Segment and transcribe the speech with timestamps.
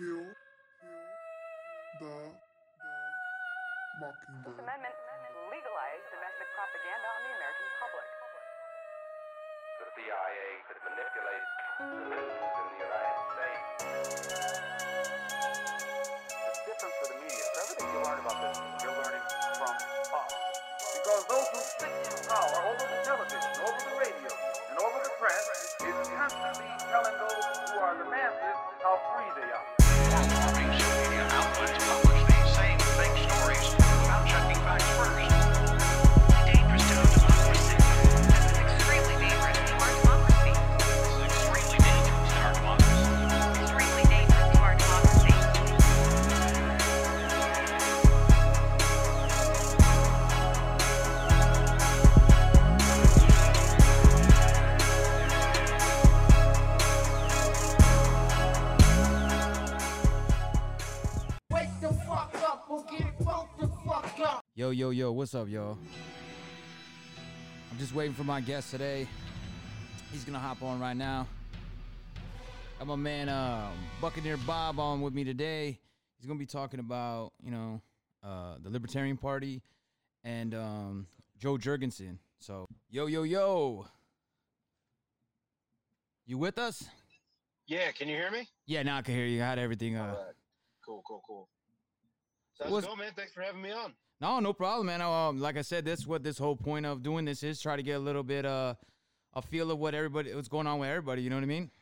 [0.00, 0.24] Kill
[2.00, 2.16] the
[4.00, 4.56] mockingbird.
[4.56, 4.96] This amendment
[5.52, 8.08] legalized domestic propaganda on the American public.
[9.84, 11.44] The CIA could manipulate
[11.76, 13.68] the citizens in the United States.
[16.40, 17.44] It's different for the media.
[17.52, 19.24] So everything you learn about this, you're learning
[19.60, 20.32] from us.
[20.96, 24.32] Because those who stick to power over the television, over the radio,
[24.72, 29.52] and over the press is constantly telling those who are the masses how free they
[29.52, 29.81] are.
[31.30, 32.11] Mainstream
[64.62, 65.76] Yo, yo, yo, what's up, yo?
[67.68, 69.08] I'm just waiting for my guest today.
[70.12, 71.26] He's gonna hop on right now.
[72.78, 75.80] Got my man uh, Buccaneer Bob on with me today.
[76.16, 77.82] He's gonna be talking about, you know,
[78.22, 79.62] uh, the Libertarian Party
[80.22, 81.06] and um,
[81.40, 82.20] Jo Jorgensen.
[82.38, 83.86] So, yo, yo, yo.
[86.24, 86.84] You with us?
[87.66, 88.46] Yeah, can you hear me?
[88.66, 89.42] Yeah, now I can hear you.
[89.42, 89.96] I had everything.
[89.96, 90.14] Uh.
[90.86, 91.48] Cool, cool, cool.
[92.54, 93.12] So how's What's- it going, man?
[93.16, 93.92] Thanks for having me on.
[94.22, 95.02] No, no problem, man.
[95.02, 97.82] Um, like I said, that's what this whole point of doing this is try to
[97.82, 98.74] get a little bit uh
[99.34, 101.22] a feel of what everybody what's going on with everybody.
[101.22, 101.72] You know what I mean?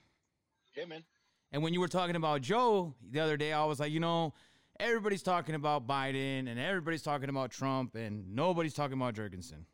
[0.75, 1.05] Yeah, man.
[1.53, 4.33] And when you were talking about Joe the other day, I was like, you know,
[4.79, 9.67] everybody's talking about Biden and everybody's talking about Trump and nobody's talking about Jorgensen.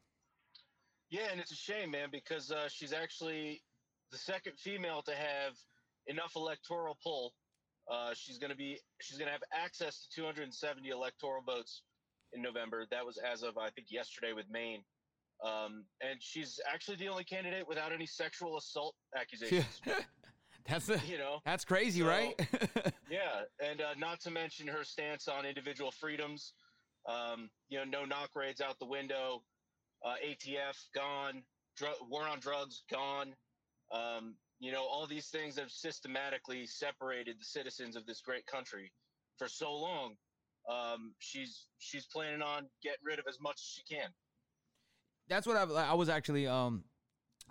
[1.08, 3.62] Yeah, and it's a shame, man, because uh, she's actually
[4.10, 5.54] the second female to have
[6.08, 7.32] enough electoral pull.
[7.88, 11.82] Uh, she's gonna be she's gonna have access to 270 electoral votes
[12.32, 12.86] in November.
[12.90, 14.82] That was as of I think yesterday with Maine.
[15.44, 19.80] Um, and she's actually the only candidate without any sexual assault accusations.
[20.68, 22.34] that's a, You know, that's crazy, So- right?
[23.08, 26.54] Yeah, and uh, not to mention her stance on individual freedoms.
[27.08, 29.44] Um, you know, no knock raids out the window.
[30.04, 31.42] Uh, ATF gone.
[31.76, 33.32] Dr- war on drugs gone.
[33.92, 38.90] Um, you know, all these things have systematically separated the citizens of this great country
[39.38, 40.14] for so long.
[40.68, 44.08] Um, she's she's planning on getting rid of as much as she can.
[45.28, 46.84] that's what I, I was actually um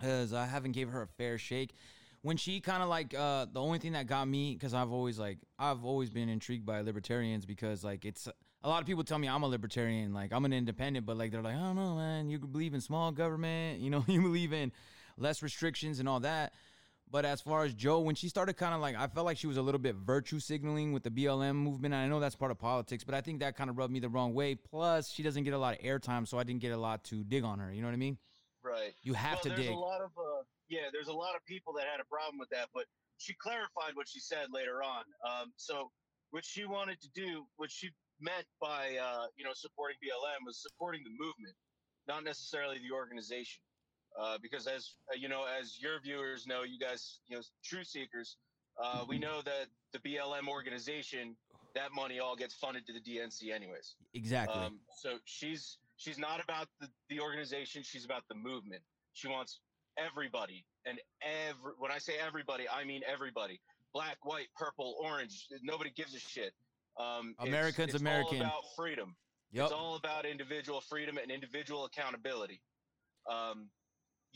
[0.02, 1.74] as I haven't gave her a fair shake
[2.22, 5.18] when she kind of like uh the only thing that got me because I've always
[5.18, 8.28] like I've always been intrigued by libertarians because like it's
[8.62, 11.30] a lot of people tell me I'm a libertarian like I'm an independent but like
[11.30, 14.52] they're like I don't know man you believe in small government you know you believe
[14.52, 14.72] in
[15.16, 16.52] less restrictions and all that
[17.10, 19.46] but as far as Joe, when she started kind of like, I felt like she
[19.46, 21.94] was a little bit virtue signaling with the BLM movement.
[21.94, 24.00] And I know that's part of politics, but I think that kind of rubbed me
[24.00, 24.54] the wrong way.
[24.56, 27.22] Plus, she doesn't get a lot of airtime, so I didn't get a lot to
[27.22, 27.72] dig on her.
[27.72, 28.18] You know what I mean?
[28.64, 28.92] Right.
[29.02, 29.70] You have well, to there's dig.
[29.70, 32.50] a lot of uh, yeah, there's a lot of people that had a problem with
[32.50, 32.84] that, but
[33.18, 35.04] she clarified what she said later on.
[35.22, 35.90] Um, so
[36.30, 37.90] what she wanted to do, what she
[38.20, 41.54] meant by uh, you know supporting BLM was supporting the movement,
[42.08, 43.62] not necessarily the organization.
[44.20, 47.86] Uh, because as uh, you know, as your viewers know, you guys, you know, truth
[47.86, 48.36] seekers,
[48.82, 51.36] uh, we know that the BLM organization,
[51.74, 53.96] that money all gets funded to the DNC anyways.
[54.14, 54.60] Exactly.
[54.60, 57.82] Um, so she's she's not about the, the organization.
[57.82, 58.82] She's about the movement.
[59.12, 59.60] She wants
[59.98, 61.72] everybody and every.
[61.78, 63.60] When I say everybody, I mean everybody.
[63.92, 65.46] Black, white, purple, orange.
[65.62, 66.52] Nobody gives a shit.
[66.98, 68.38] Um, it's- American's it's American.
[68.38, 69.16] All about freedom.
[69.52, 69.64] yep.
[69.64, 72.60] It's all about individual freedom and individual accountability.
[73.30, 73.68] Um,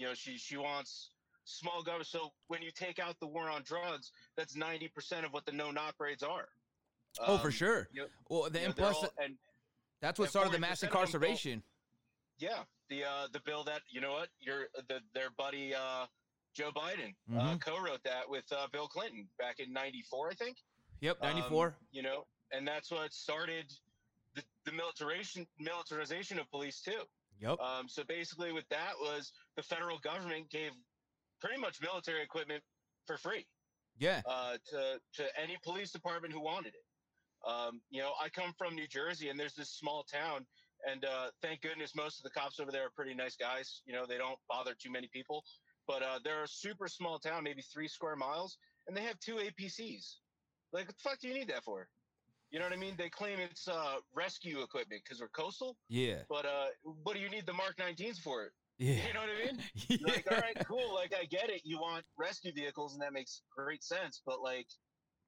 [0.00, 1.10] you know, she she wants
[1.44, 2.06] small government.
[2.08, 5.52] So when you take out the war on drugs, that's ninety percent of what the
[5.52, 6.48] no knock raids are.
[7.20, 7.88] oh, for Um, sure.
[7.92, 9.36] you know- Well, the, you know, plus, all- and
[10.00, 11.62] that's what and started the mass 40% of them go- incarceration.
[12.38, 16.06] Yeah, the uh, the bill that you know what your the their buddy uh,
[16.54, 17.60] Joe Biden uh, Mhm.
[17.60, 20.56] co-wrote that with uh, Bill Clinton back in '94, I think.
[21.00, 21.76] Yep, Um, 94.
[21.90, 23.70] you know, and that's what started
[24.34, 27.02] the, the militarization militarization of police too.
[27.40, 27.58] Yep.
[27.58, 30.70] Um, so basically, what that was, the federal government gave
[31.40, 32.62] pretty much military equipment
[33.06, 33.46] for free
[33.98, 34.22] yeah.
[34.26, 36.84] uh, to to any police department who wanted it.
[37.48, 40.46] Um, you know, I come from New Jersey, and there's this small town,
[40.90, 43.82] and uh, thank goodness most of the cops over there are pretty nice guys.
[43.86, 45.44] You know, they don't bother too many people,
[45.86, 49.36] but uh, they're a super small town, maybe three square miles, and they have two
[49.36, 50.16] APCs.
[50.72, 51.88] Like, what the fuck do you need that for?
[52.50, 52.94] You know what I mean?
[52.98, 56.16] They claim it's uh, rescue equipment because we're coastal, Yeah.
[56.28, 58.44] but uh, what do you need the Mark 19s for?
[58.44, 58.52] It?
[58.78, 58.94] Yeah.
[59.06, 59.62] You know what I mean?
[59.88, 60.94] You're like, all right, cool.
[60.94, 61.60] Like, I get it.
[61.64, 64.20] You want rescue vehicles, and that makes great sense.
[64.26, 64.66] But like,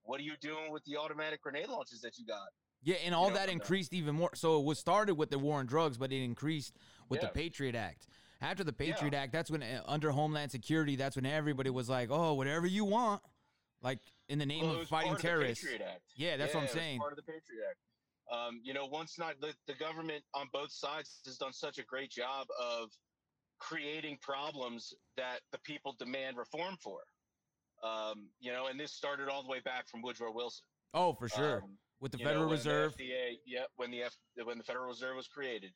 [0.04, 2.48] What are you doing with the automatic grenade launches that you got?
[2.82, 4.30] Yeah, and all know, that increased even more.
[4.34, 6.74] So it was started with the war on drugs, but it increased
[7.08, 8.08] with the Patriot Act.
[8.40, 12.08] After the Patriot Act, that's when uh, under Homeland Security, that's when everybody was like,
[12.10, 13.22] "Oh, whatever you want,"
[13.82, 14.00] like
[14.32, 15.66] in the name Well, of fighting part of the terrorists.
[16.16, 16.98] Yeah, that's what I'm saying.
[16.98, 17.78] Part of the Patriot Act.
[18.32, 21.84] Um, you know, once not the, the government on both sides has done such a
[21.84, 22.88] great job of
[23.58, 27.00] creating problems that the people demand reform for.
[27.84, 30.64] Um, you know, and this started all the way back from Woodrow Wilson.
[30.94, 31.62] Oh, for sure.
[31.62, 32.94] Um, with the you know, Federal Reserve.
[32.96, 35.72] The FDA, yeah, when the F, when the Federal Reserve was created.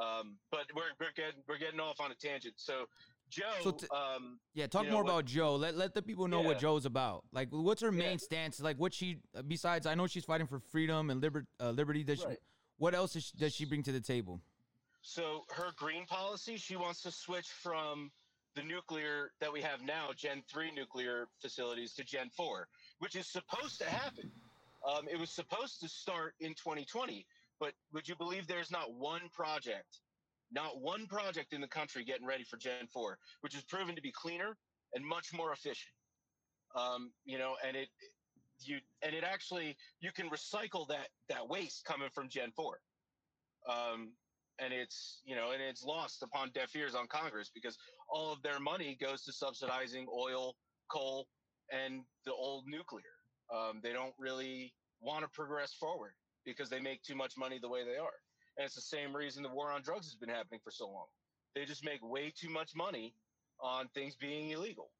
[0.00, 2.54] Um, but we're we're getting we're getting off on a tangent.
[2.56, 2.86] So
[3.32, 5.56] Joe, So t- um, Yeah, talk you know, more what- about Joe.
[5.56, 7.24] Let let the people know what Joe's about.
[7.32, 8.16] Like, what's her main Yeah.
[8.18, 8.60] stance?
[8.60, 9.18] Like, what she
[9.48, 9.86] besides?
[9.86, 12.04] I know she's fighting for freedom and liber- uh, liberty.
[12.04, 12.36] Does she,
[12.76, 14.42] what else is she, does she bring to the table?
[15.00, 18.12] So her green policy, she wants to switch from
[18.54, 22.68] the nuclear that we have now, Gen 3 nuclear facilities, to Gen 4,
[22.98, 24.30] which is supposed to happen.
[24.86, 27.26] Um, it was supposed to start in 2020,
[27.58, 30.00] but would you believe there's not one project,
[30.52, 34.02] not one project in the country getting ready for Gen 4, which has proven to
[34.02, 34.56] be cleaner
[34.94, 35.92] and much more efficient.
[36.76, 37.88] Um, you know, and it
[38.60, 42.78] you and it actually you can recycle that that waste coming from Gen 4.
[43.68, 44.12] Um,
[44.58, 47.76] and it's you know and it's lost upon deaf ears on congress because
[48.08, 50.54] all of their money goes to subsidizing oil
[50.90, 51.26] coal
[51.72, 53.16] and the old nuclear
[53.54, 56.12] um, they don't really want to progress forward
[56.44, 58.20] because they make too much money the way they are
[58.56, 61.06] and it's the same reason the war on drugs has been happening for so long
[61.54, 63.14] they just make way too much money
[63.60, 64.90] on things being illegal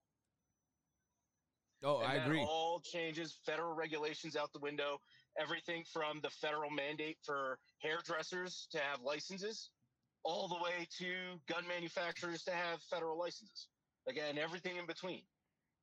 [1.84, 2.40] Oh, and I agree.
[2.48, 5.00] All changes, federal regulations out the window.
[5.40, 9.70] Everything from the federal mandate for hairdressers to have licenses,
[10.24, 13.68] all the way to gun manufacturers to have federal licenses.
[14.08, 15.22] Again, everything in between.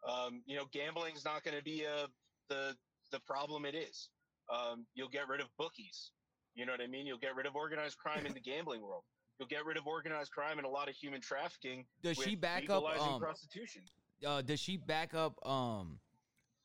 [0.07, 2.07] Um, you know, gambling is not going to be a
[2.50, 2.75] the
[3.12, 4.10] the problem it is.
[4.54, 6.12] Um, you'll get rid of bookies.
[6.56, 7.06] You know what I mean?
[7.06, 9.04] You'll get rid of organized crime in the gambling world.
[9.40, 11.86] You'll get rid of organized crime and a lot of human trafficking.
[12.04, 13.84] Does she back up, um, prostitution?
[14.25, 16.00] Uh, does she back up um,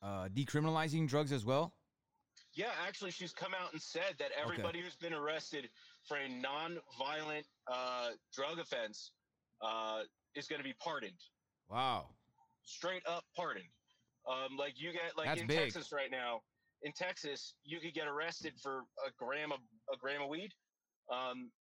[0.01, 1.73] uh, decriminalizing drugs as well?
[2.53, 5.69] Yeah, actually, she's come out and said that everybody who's been arrested
[6.07, 9.11] for a non-violent uh, drug offense
[9.61, 10.01] uh,
[10.35, 11.19] is going to be pardoned,
[11.69, 12.07] Wow.
[12.63, 13.65] straight up pardoned.
[14.27, 15.59] Um, like you get like That's in big.
[15.59, 16.41] Texas right now.
[16.81, 19.59] In Texas, you could get arrested for a gram of
[19.93, 20.51] a gram of weed.
[21.11, 21.51] Um,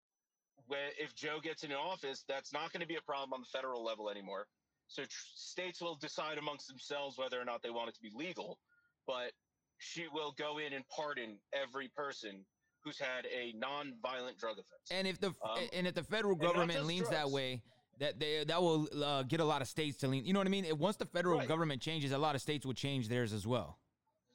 [0.67, 3.47] where if Joe gets into office, that's not going to be a problem on the
[3.53, 4.47] federal level anymore.
[4.89, 8.11] So tr- states will decide amongst themselves whether or not they want it to be
[8.15, 8.59] legal.
[9.07, 9.33] But
[9.79, 12.47] she will go in and pardon every person
[12.83, 14.91] who's had a non-violent drug offense.
[14.91, 17.63] And if the Um, and if the federal government leans that way,
[17.99, 20.25] that they that will uh, get a lot of states to lean.
[20.25, 20.65] You know what I mean?
[20.65, 21.49] If- Once the federal Right.
[21.49, 23.79] government changes, a lot of states will change theirs as well.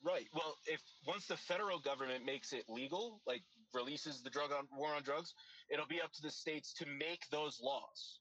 [0.02, 0.28] Right.
[0.34, 4.94] Well, if once the federal government makes it legal, like releases the drug on war
[4.96, 5.34] on drugs,
[5.70, 8.20] it'll be up to the states to make those laws.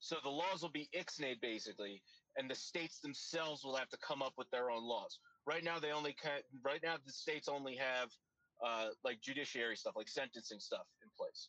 [0.00, 2.02] So the laws will be ixnayed basically,
[2.36, 5.18] and the states themselves will have to come up with their own laws.
[5.46, 6.40] Right now, they only can.
[6.62, 8.10] Right now, the states only have
[8.64, 11.48] uh, like judiciary stuff, like sentencing stuff in place.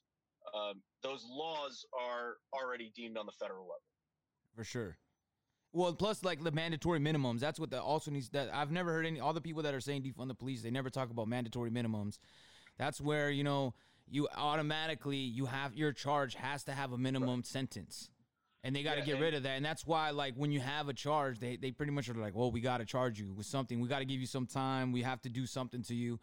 [0.54, 3.82] Um, those laws are already deemed on the federal level.
[4.56, 4.98] For sure.
[5.74, 7.42] Well, plus like the mandatory minimums.
[7.42, 8.30] That's what the also needs.
[8.30, 10.62] That I've never heard any all the people that are saying defund the police.
[10.62, 12.20] They never talk about mandatory minimums.
[12.78, 13.74] That's where you know
[14.08, 18.10] you automatically you have your charge has to have a minimum sentence,
[18.64, 19.56] and they got to Yeah, get and- rid of that.
[19.58, 22.36] And that's why like when you have a charge, they they pretty much are like,
[22.36, 23.80] well, we got to charge you with something.
[23.80, 24.92] We got to give you some time.
[24.92, 26.20] We have to do something to you.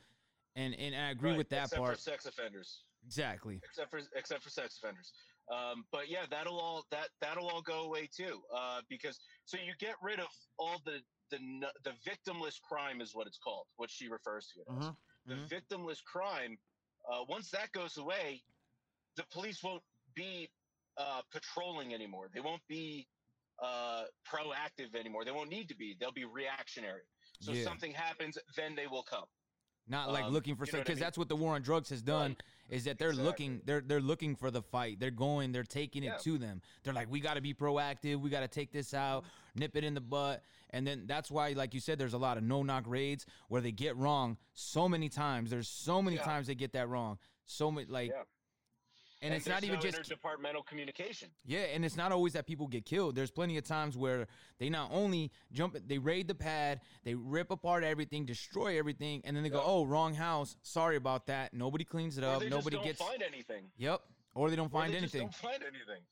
[0.55, 1.73] And and I agree Right, with that part.
[1.73, 1.97] except part.
[1.97, 2.83] for sex offenders.
[3.05, 3.61] Exactly.
[3.65, 5.13] except for except for sex offenders.
[5.51, 9.73] Um, but yeah, that'll all that that'll all go away too, uh, because so you
[9.81, 10.29] get rid of
[10.59, 10.99] all the
[11.31, 11.39] the
[11.83, 14.85] the victimless crime is what it's called, what she refers to it as.
[14.91, 15.49] Mhm, The mhm.
[15.49, 16.59] victimless crime.
[17.11, 18.43] Uh, once that goes away,
[19.17, 19.83] the police won't
[20.15, 20.51] be
[20.97, 22.29] uh, patrolling anymore.
[22.33, 23.09] They won't be
[23.63, 25.25] uh, proactive anymore.
[25.25, 25.97] They won't need to be.
[25.99, 27.03] They'll be reactionary.
[27.41, 27.65] So Yeah.
[27.65, 29.27] something happens, then they will come.
[29.89, 31.05] Not like Um, looking for you know I because mean?
[31.05, 32.37] that's what the war on drugs has done
[32.73, 33.27] is that they're Exactly.
[33.27, 34.99] looking they're they're looking for the fight.
[34.99, 36.17] They're going, they're taking it Yeah.
[36.23, 36.63] to them.
[36.83, 38.17] They're like, we got to be proactive.
[38.21, 39.61] We got to take this out, mm-hmm.
[39.61, 42.39] nip it in the butt, and then that's why, like you said, there's a lot
[42.39, 45.51] of no knock raids where they get wrong so many times.
[45.51, 46.23] There's so many Yeah.
[46.25, 47.19] times they get that wrong.
[47.45, 48.23] So many like, Yeah.
[49.23, 51.29] And, it's not even no just interdepartmental communication.
[51.45, 53.15] yeah, and it's not always that people get killed.
[53.15, 54.27] There's plenty of times where
[54.59, 59.37] they not only jump, they raid the pad, they rip apart everything, destroy everything, and
[59.37, 60.57] then they go, "Oh, wrong house.
[60.63, 62.43] Sorry about that." Nobody cleans it up.
[62.45, 63.01] Nobody gets.
[63.01, 63.71] find anything.
[63.79, 64.01] Yep.
[64.35, 65.31] Or they don't Or find they just anything.
[65.41, 66.03] don't find anything.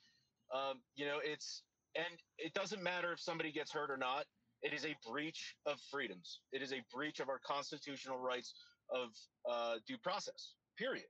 [0.55, 1.63] Um, you know, it's
[1.97, 2.07] and
[2.39, 4.27] it doesn't matter if somebody gets hurt or not.
[4.63, 6.41] it is a breach of freedoms.
[6.53, 8.53] It is a breach of our constitutional rights
[8.91, 9.09] of
[9.51, 10.53] uh, due process.
[10.77, 11.07] Period.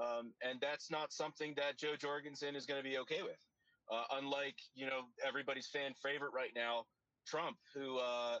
[0.00, 3.38] Um, and that's not something that Jo Jorgensen is going to be okay with.
[3.90, 6.84] Uh, unlike you know everybody's fan favorite right now,
[7.26, 8.38] Trump, who uh,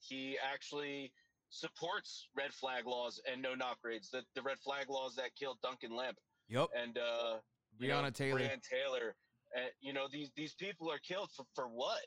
[0.00, 1.12] he actually
[1.50, 4.10] supports red flag laws and no knock raids.
[4.10, 6.68] The the red flag laws that killed Duncan Lemp Yep.
[6.76, 7.36] and uh,
[7.80, 8.40] Breonna know, Taylor.
[8.40, 9.14] Breonna Taylor.
[9.54, 12.00] And you know these these people are killed for for what?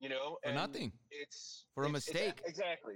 [0.00, 0.92] You know, For nothing.
[1.10, 2.40] It's For a it's- it's mistake.
[2.46, 2.94] exactly,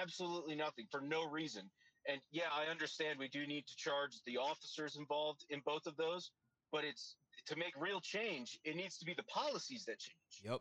[0.00, 1.70] absolutely nothing for no reason.
[2.08, 5.96] And yeah, I understand we do need to charge the officers involved in both of
[5.96, 6.30] those,
[6.70, 8.58] but it's to make real change.
[8.64, 10.60] It needs to be the policies that change Yep.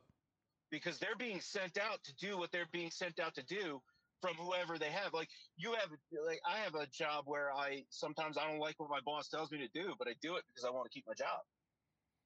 [0.72, 3.82] because they're being sent out to do what they're being sent out to do
[4.22, 5.14] from whoever they have.
[5.14, 5.90] Like you have,
[6.26, 9.52] like I have a job where I sometimes I don't like what my boss tells
[9.52, 11.40] me to do, but I do it because I want to keep my job.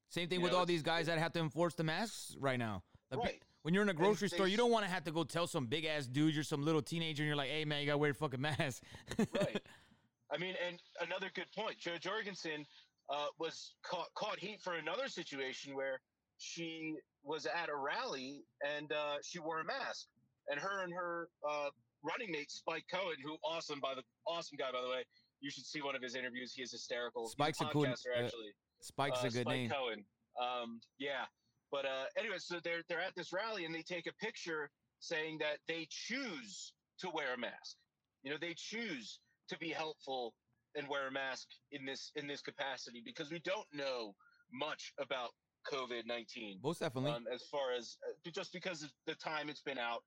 [0.09, 2.59] Same thing You with know, all these guys that have to enforce the masks right
[2.59, 2.83] now.
[3.09, 3.41] The pe- Right.
[3.67, 5.45] When you're in a grocery they store, you don't want to have to go tell
[5.45, 7.97] some big ass dude you're some little teenager and you're like, hey man, you gotta
[7.97, 8.81] wear your fucking mask.
[9.19, 9.61] right.
[10.33, 11.77] I mean, and another good point.
[11.77, 12.65] Jo Jorgensen
[13.09, 15.99] uh, was caught, caught heat for another situation where
[16.37, 16.95] she
[17.25, 20.07] was at a rally and uh, she wore a mask,
[20.47, 21.67] and her and her uh,
[22.05, 25.03] running mate Spike Cohen, who awesome by the awesome guy by the way.
[25.41, 26.53] You should see one of his interviews.
[26.55, 27.27] He is hysterical.
[27.27, 28.53] Spike's a cool- podcaster, uh, actually.
[28.79, 29.69] Spike's uh, a good Spike name.
[29.69, 30.05] Cohen.
[30.41, 31.25] Um, yeah,
[31.71, 34.69] but uh, anyway, so they're they're at this rally and they take a picture
[34.99, 37.75] saying that they choose to wear a mask.
[38.23, 39.19] You know, they choose
[39.49, 40.33] to be helpful
[40.75, 44.13] and wear a mask in this in this capacity because we don't know
[44.51, 45.29] much about
[45.71, 46.59] COVID nineteen.
[46.63, 47.11] Most definitely.
[47.11, 50.03] Um, as far as uh, just because of the time it's been out.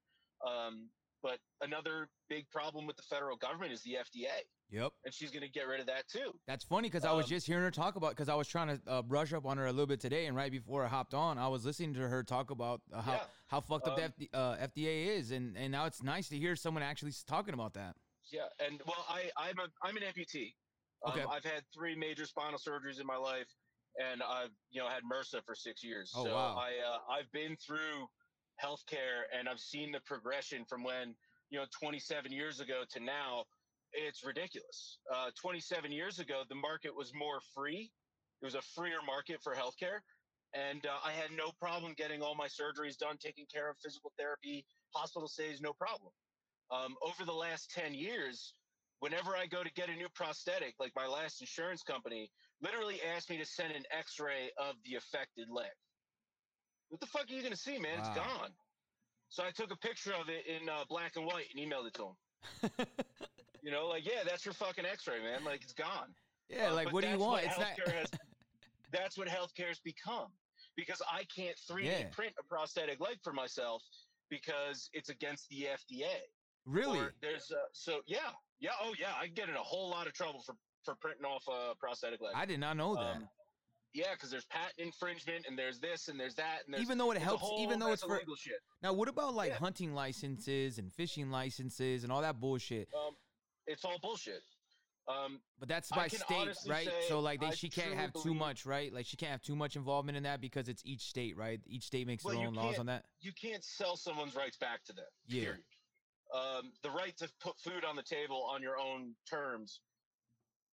[0.47, 0.89] Um,
[1.23, 4.41] but another big problem with the federal government is the FDA,
[4.71, 4.93] yep.
[5.05, 6.33] and she's going to get rid of that too.
[6.47, 8.69] That's funny because I was Um, just hearing her talk about because I was trying
[8.69, 11.15] to uh, brush up on her a little bit today, and right before I hopped
[11.15, 13.25] on, I was listening to her talk about uh, how Yeah.
[13.49, 16.39] how fucked up Um, the FD, uh, FDA is, and and now it's nice to
[16.39, 17.97] hear someone actually talking about that.
[18.33, 20.55] Yeah, and well, I I'm a I'm an amputee.
[21.05, 21.25] Um, Okay.
[21.31, 23.49] I've had three major spinal surgeries in my life,
[23.99, 26.13] and I've you know had MRSA for six years.
[26.15, 26.57] Oh, so wow.
[26.59, 28.07] I uh, I've been through
[28.63, 31.15] healthcare, and I've seen the progression from when
[31.51, 33.45] you know 27 years ago to now.
[33.93, 34.99] It's ridiculous.
[35.13, 37.91] Uh, 27 years ago, the market was more free.
[38.41, 40.01] It was a freer market for healthcare,
[40.55, 44.13] and uh, I had no problem getting all my surgeries done, taking care of physical
[44.19, 46.13] therapy, hospital stays, no problem.
[46.71, 48.55] Um, over the last 10 years,
[49.01, 52.31] whenever I go to get a new prosthetic, like my last insurance company,
[52.63, 55.71] literally asked me to send an x ray of the affected leg.
[56.89, 57.99] What the fuck are you going to see, man?
[57.99, 58.51] It's gone.
[59.29, 61.95] So I took a picture of it in uh, black and white and emailed it
[61.95, 62.87] to him.
[63.65, 65.45] You know, like, yeah, that's your fucking x ray, man.
[65.45, 66.15] Like, it's gone.
[66.49, 67.45] yeah, Uh, like what do you want?
[67.45, 67.69] It's not.
[67.93, 68.11] has-
[68.93, 70.29] that's what healthcare's become
[70.77, 72.09] because I can't 3D Yeah.
[72.11, 73.83] print a prosthetic leg for myself
[74.31, 76.07] because it's against the FDA.
[76.67, 76.99] really?
[77.01, 78.19] Or there's uh, so yeah,
[78.61, 81.45] yeah, oh yeah, I get in a whole lot of trouble for for printing off
[81.49, 82.33] a prosthetic leg.
[82.35, 83.17] I did not know that.
[83.17, 83.29] Um,
[83.93, 87.11] yeah, because there's patent infringement and there's this and there's that and there's even though
[87.11, 88.61] it helps, whole even though it's for legal shit.
[88.83, 89.59] now, what about like Yeah.
[89.59, 92.89] hunting licenses and fishing licenses and all that bullshit?
[92.95, 93.15] Um,
[93.71, 94.43] it's all bullshit.
[95.09, 96.89] Um, But that's by state, right?
[97.09, 98.93] So like they she can't have too much, right?
[98.93, 101.61] Like she can't have too much involvement in that because it's each state, right?
[101.67, 103.05] Each state makes Well, their own laws on that.
[103.21, 105.07] you can't sell someone's rights back to them.
[105.27, 105.43] Yeah.
[105.43, 105.65] Period.
[106.33, 109.81] Um, the right to put food on the table on your own terms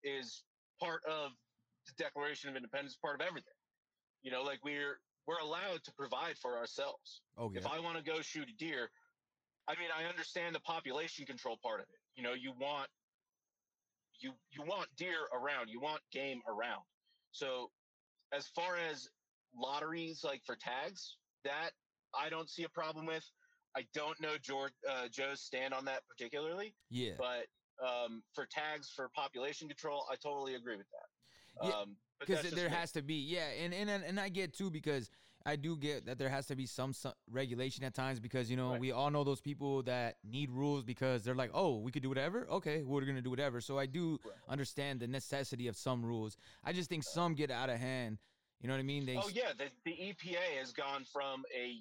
[0.04, 0.44] is
[0.80, 1.32] part of
[1.88, 3.54] the Declaration of Independence, part of everything.
[4.22, 7.22] You know, like we're we're allowed to provide for ourselves.
[7.38, 7.60] Oh yeah.
[7.60, 8.90] If I want to go shoot a deer,
[9.68, 12.00] I mean, I understand the population control part of it.
[12.18, 12.90] You know, you want
[14.20, 16.82] you you want deer around, you want game around.
[17.32, 17.70] So,
[18.34, 19.08] as far as
[19.56, 21.72] lotteries, like for tags, that
[22.20, 23.24] I don't see a problem with.
[23.76, 27.12] I don't know George, uh, Joe's stand on that particularly, yeah.
[27.20, 27.46] but
[27.86, 31.68] um, for tags for population control, I totally agree with that.
[31.68, 32.76] Yeah, um, because there me.
[32.76, 35.10] has to be yeah and, and and and i get too because
[35.48, 38.58] i do get that there has to be some, some regulation at times because you
[38.58, 38.80] know Right.
[38.80, 42.10] we all know those people that need rules because they're like oh we could do
[42.10, 44.34] whatever okay we're gonna do whatever so i do Right.
[44.50, 48.18] understand the necessity of some rules i just think some get out of hand
[48.60, 51.80] you know what i mean they Oh yeah, the, the EPA has gone from a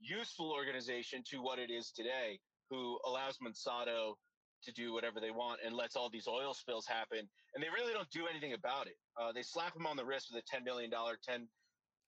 [0.00, 2.38] useful organization to what it is today,
[2.70, 4.14] who allows Monsanto
[4.64, 7.20] to do whatever they want and lets all these oil spills happen,
[7.54, 8.96] and they really don't do anything about it.
[9.20, 11.46] Uh, they slap them on the wrist with a ten million dollar, 10,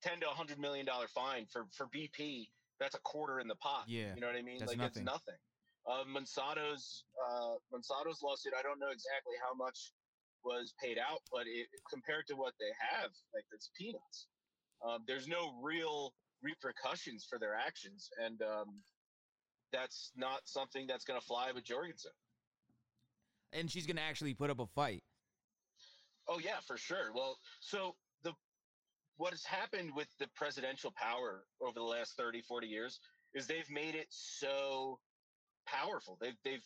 [0.02, 2.48] 10 to hundred million dollar fine for for BP.
[2.78, 3.84] That's a quarter in the pot.
[3.86, 4.58] Yeah, you know what I mean.
[4.58, 5.02] that's like nothing.
[5.02, 5.40] it's nothing.
[5.88, 8.52] Uh, Monsanto's uh, Monsanto's lawsuit.
[8.58, 9.92] I don't know exactly how much
[10.44, 14.26] was paid out, but it, compared to what they have, like it's peanuts.
[14.84, 18.80] Um, there's no real repercussions for their actions, and um,
[19.72, 22.12] that's not something that's going to fly with Jorgensen.
[23.52, 25.02] And she's gonna actually put up a fight.
[26.28, 27.12] Oh yeah, for sure.
[27.12, 27.96] Well, so
[29.20, 33.00] what has happened with the presidential power over the last 30, 40 years
[33.34, 34.98] is they've made it so
[35.66, 36.16] powerful.
[36.22, 36.64] They've they've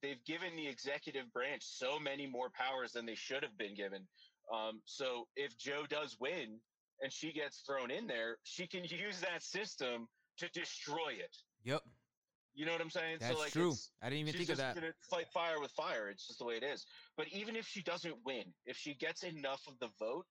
[0.00, 4.06] they've given the executive branch so many more powers than they should have been given.
[4.54, 6.60] Um, so if Joe does win
[7.02, 10.06] and she gets thrown in there, she can use that system
[10.38, 11.36] to destroy it.
[11.64, 11.82] Yep,
[12.54, 13.16] You know what I'm saying?
[13.20, 13.74] that's so like true.
[14.00, 14.76] I didn't even think of that.
[14.76, 16.10] gonna fight fire with fire.
[16.10, 16.86] It's just the way it is.
[17.16, 20.26] But even if she doesn't win, if she gets enough of the vote,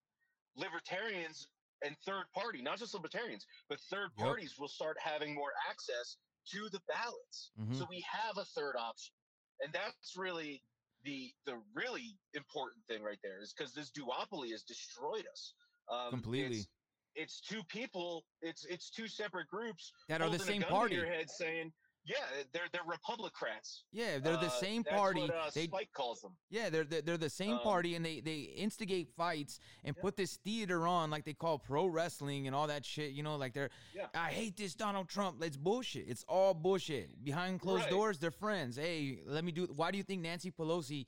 [0.56, 1.46] libertarians
[1.84, 4.26] and third party, not just libertarians, but third Yep.
[4.26, 6.18] parties will start having more access
[6.52, 7.52] to the ballots.
[7.60, 7.76] Mhm.
[7.78, 9.14] So we have a third option,
[9.62, 10.64] and that's really
[11.04, 15.54] the the really important thing right there is because this duopoly has destroyed us
[15.90, 16.58] um, Completely.
[16.60, 16.68] It's,
[17.16, 18.26] it's two people.
[18.42, 20.96] It's it's two separate groups That are the same party.
[20.96, 21.72] your head saying,
[22.08, 22.16] "Yeah,
[22.54, 25.22] they're they're Republicrats." Yeah, they're the Uh, same that's party.
[25.22, 26.32] What, uh, they Spike calls them.
[26.50, 30.16] Yeah, they're they're, they're the same Um, party, and they they instigate fights and put
[30.16, 33.12] this theater on like they call pro wrestling and all that shit.
[33.12, 34.08] You know, like they're Yeah.
[34.16, 35.44] I hate this Donald Trump.
[35.44, 36.08] It's bullshit.
[36.08, 37.24] It's all bullshit.
[37.24, 37.90] Behind closed Right.
[37.92, 38.78] doors, they're friends.
[38.78, 39.66] Hey, let me do.
[39.76, 41.06] Why do you think Nancy Pelosi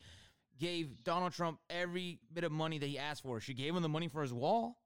[0.60, 3.40] gave Donald Trump every bit of money that he asked for?
[3.40, 4.78] She gave him the money for his wall.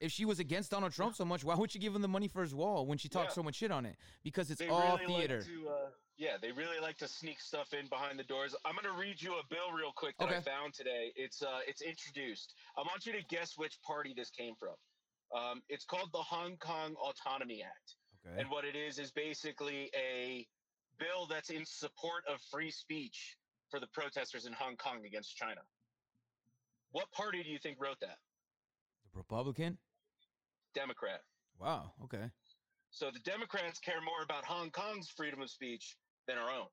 [0.00, 2.26] If she was against Donald Trump so much, why would she give him the money
[2.26, 3.34] for his wall when she talks Yeah.
[3.34, 3.96] so much shit on it?
[4.22, 5.38] Because it's They all really theater.
[5.38, 5.68] like to.
[5.68, 8.54] Uh, yeah, they really like to sneak stuff in behind the doors.
[8.64, 11.12] I'm gonna read you a bill real quick that I found today.
[11.16, 12.54] It's uh, it's introduced.
[12.78, 14.74] I want you to guess which party this came from.
[15.38, 17.96] Um, it's called the Hong Kong Autonomy Act.
[18.26, 18.40] okay.
[18.40, 20.46] And what it is is basically a
[20.98, 23.36] bill that's in support of free speech
[23.70, 25.60] for the protesters in Hong Kong against China.
[26.92, 28.18] What party do you think wrote that?
[29.12, 29.78] The Republican.
[30.74, 31.20] Democrat.
[31.58, 31.92] Wow.
[32.04, 32.30] Okay.
[32.90, 35.96] So the Democrats care more about Hong Kong's freedom of speech
[36.26, 36.66] than our own.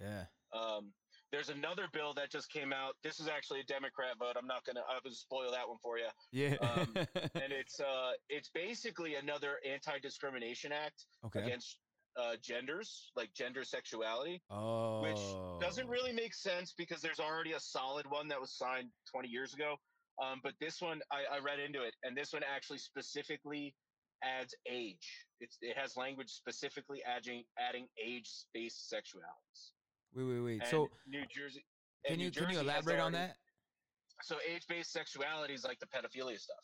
[0.00, 0.24] Yeah.
[0.52, 0.92] Um,
[1.32, 2.94] there's another bill that just came out.
[3.02, 4.36] This is actually a Democrat vote.
[4.38, 4.80] I'm not gonna.
[4.80, 6.08] I will spoil that one for you.
[6.30, 6.56] Yeah.
[6.60, 6.94] Um,
[7.34, 11.40] And it's uh, it's basically another anti-discrimination act okay.
[11.40, 11.78] against
[12.20, 14.42] uh, genders, like gender sexuality.
[14.50, 15.00] oh.
[15.02, 19.28] which doesn't really make sense because there's already a solid one that was signed 20
[19.28, 19.76] years ago.
[20.22, 23.74] Um, but this one, I, I read into it, and this one actually specifically
[24.22, 25.26] adds age.
[25.40, 29.72] It's, it has language specifically adding adding age-based sexualities.
[30.14, 30.60] Wait, wait, wait.
[30.60, 31.64] And So New Jersey.
[32.06, 33.36] can New you can you Jersey elaborate on that?
[34.22, 36.62] So age-based sexuality is like the pedophilia stuff.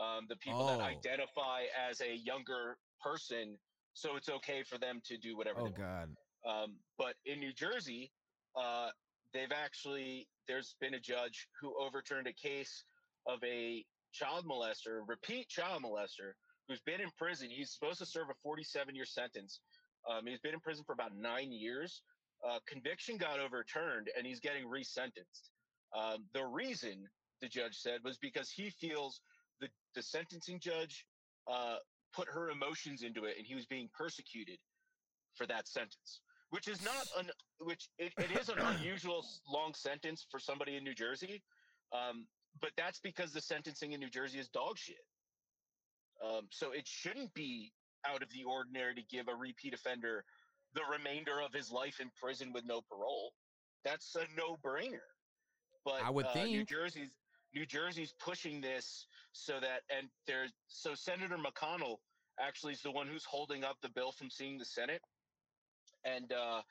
[0.00, 0.82] Um, the people that Oh.
[0.82, 3.56] identify as a younger person,
[3.92, 5.60] so it's okay for them to do whatever.
[5.60, 5.76] Oh they want.
[5.76, 6.16] God.
[6.44, 8.10] Um, but in New Jersey,
[8.56, 8.90] uh,
[9.32, 12.84] they've actually there's been a judge who overturned a case
[13.26, 16.32] of a child molester, repeat child molester,
[16.68, 17.48] who's been in prison.
[17.50, 19.60] He's supposed to serve a 47 year sentence.
[20.08, 22.02] Um, he's been in prison for about nine years.
[22.46, 25.50] Uh, conviction got overturned, and he's getting resentenced.
[25.94, 27.06] Um, the reason
[27.42, 29.20] the judge said was because he feels
[29.60, 31.04] the the sentencing judge
[31.46, 31.76] uh,
[32.14, 34.58] put her emotions into it, and he was being persecuted
[35.34, 40.26] for that sentence, which is not an which it, it is an unusual long sentence
[40.30, 41.42] for somebody in New Jersey,
[41.92, 42.26] um,
[42.60, 44.96] but that's because the sentencing in New Jersey is dog shit.
[46.24, 47.72] Um, so it shouldn't be
[48.06, 50.24] out of the ordinary to give a repeat offender
[50.74, 53.32] the remainder of his life in prison with no parole.
[53.84, 55.00] That's a no-brainer.
[55.84, 56.64] But I would uh, New.
[56.64, 57.10] Jersey's
[57.54, 61.96] New Jersey's pushing this so that and there's so Senator McConnell
[62.38, 65.00] actually is the one who's holding up the bill from seeing the Senate.
[66.04, 66.62] And uh,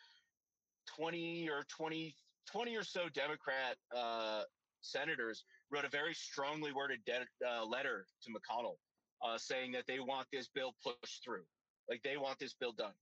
[0.98, 2.16] 20 or 20,
[2.52, 4.44] 20 or so Democrat uh,
[4.82, 8.76] senators wrote a very strongly worded de- uh, letter to McConnell
[9.24, 11.44] uh, saying that they want this bill pushed through.
[11.90, 12.94] Like they want this bill done.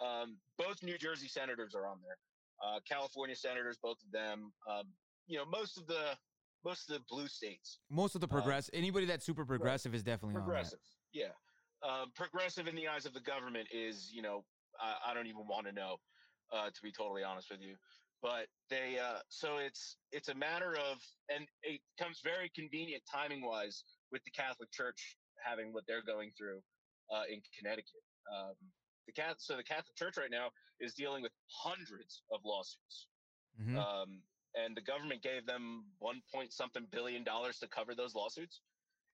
[0.00, 2.16] Um, both New Jersey senators are on there.
[2.64, 4.52] Uh, California senators, both of them.
[4.70, 4.84] Um,
[5.26, 6.16] you know, most of the
[6.64, 10.02] most of the blue states Most of the Uh, progress, anybody that's super progressive is
[10.02, 10.78] definitely on progressive.
[11.12, 11.32] Yeah,
[11.82, 14.44] um, progressive in the eyes of the government is, you know,
[14.80, 15.96] I, I don't even want to know,
[16.52, 17.76] uh, to be totally honest with you.
[18.22, 20.98] But they, uh, so it's it's a matter of,
[21.34, 26.30] and it comes very convenient timing wise with the Catholic Church having what they're going
[26.36, 26.60] through
[27.10, 28.04] uh, in Connecticut.
[28.30, 28.54] Um,
[29.06, 30.48] the cat, so the Catholic Church right now
[30.80, 33.06] is dealing with hundreds of lawsuits.
[33.60, 33.76] Mhm.
[33.76, 34.22] Um,
[34.54, 38.60] and the government gave them one point something billion dollars to cover those lawsuits.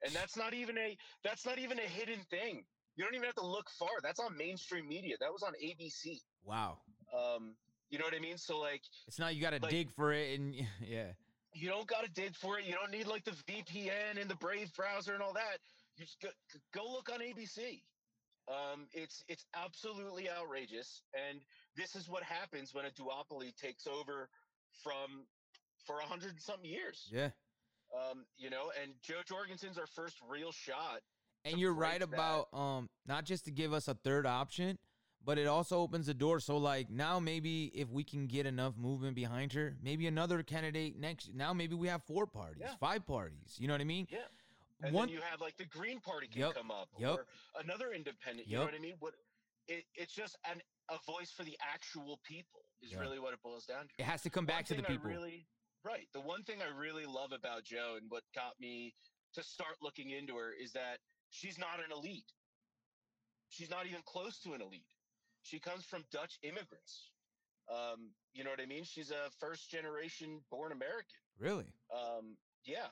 [0.05, 2.65] And that's not even a that's not even a hidden thing.
[2.97, 3.91] You don't even have to look far.
[4.03, 5.17] That's on mainstream media.
[5.21, 6.21] That was on ABC.
[6.45, 6.79] wow.
[7.17, 7.55] Um,
[7.91, 8.37] you know what I mean?
[8.37, 11.13] So like It's not you got to like- dig for it, and yeah.
[11.53, 12.65] you don't got to dig for it.
[12.65, 15.59] You don't need like the VPN and the Brave browser and all that.
[15.97, 16.29] You just go,
[16.75, 17.83] go look on ABC.
[18.49, 21.41] Um, it's it's absolutely outrageous, and
[21.77, 24.29] this is what happens when a duopoly takes over
[24.85, 25.27] from
[25.85, 27.09] for a hundred and something years.
[27.11, 27.31] Yeah.
[27.95, 31.01] Um, you know, and Jo Jorgensen's our first real shot.
[31.45, 32.13] And you're right that.
[32.13, 34.79] about um not just to give us a third option,
[35.25, 36.41] but it also opens the door.
[36.41, 40.99] So like now maybe if we can get enough movement behind her, maybe another candidate
[40.99, 41.31] next.
[41.35, 42.75] Now maybe we have four parties, Yeah.
[42.81, 43.57] five parties.
[43.59, 44.07] You know what I mean?
[44.11, 44.19] Yeah.
[44.83, 45.09] And One.
[45.09, 47.19] then you have like the Green Party can Yup, come up, yup.
[47.21, 47.27] or
[47.63, 48.47] another independent.
[48.47, 48.97] You know what I mean?
[48.99, 49.15] What
[49.69, 53.01] it, it's just an a voice for the actual people is Yeah.
[53.01, 53.95] really what it boils down to.
[53.99, 55.11] it has to come back to the thing I people.
[55.11, 55.47] really,
[55.83, 56.07] right.
[56.13, 58.95] The one thing I really love about Joe and what got me
[59.33, 60.99] to start looking into her is that
[61.31, 62.33] she's not an elite.
[63.49, 64.91] She's not even close to an elite.
[65.43, 67.11] She comes from Dutch immigrants.
[67.71, 68.85] Um, you know what I mean?
[68.85, 71.19] She's a first generation born American.
[71.39, 71.73] really?
[71.95, 72.91] Um, yeah.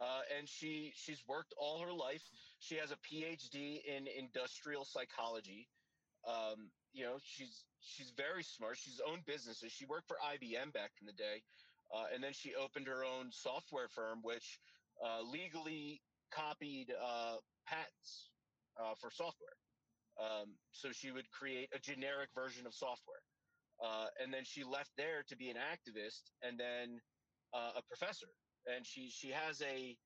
[0.00, 2.22] Uh, and she she's worked all her life.
[2.58, 5.68] She has a PhD in industrial psychology.
[6.26, 8.78] Um, you know, she's she's very smart.
[8.78, 9.72] She's owned businesses.
[9.72, 11.42] She worked for IBM back in the day,
[11.94, 14.58] uh, and then she opened her own software firm, which
[15.04, 17.36] uh, legally copied uh,
[17.70, 18.30] patents
[18.80, 19.54] uh, for software.
[20.18, 23.22] Um, so she would create a generic version of software,
[23.82, 27.00] uh, and then she left there to be an activist, and then
[27.54, 28.26] uh, a professor
[28.66, 29.96] and she she has a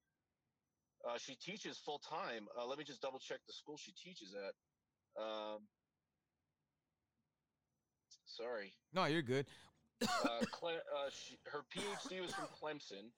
[1.09, 2.46] uh, she teaches full time.
[2.59, 5.22] Uh, let me just double check the school she teaches at.
[5.22, 5.59] Um,
[8.27, 9.46] sorry, No, you're good.
[10.03, 13.11] uh, Cle- uh, she, her PhD was from Clemson,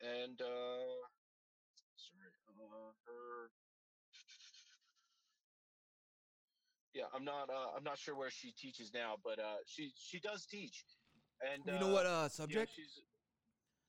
[0.00, 0.40] and
[2.72, 3.50] uh, uh, her.
[6.94, 7.48] Yeah, I'm not.
[7.48, 10.84] Uh, I'm not sure where she teaches now, but uh, she she does teach.
[11.40, 12.06] And you know what?
[12.06, 12.72] Uh, know, subject.
[12.74, 13.00] she's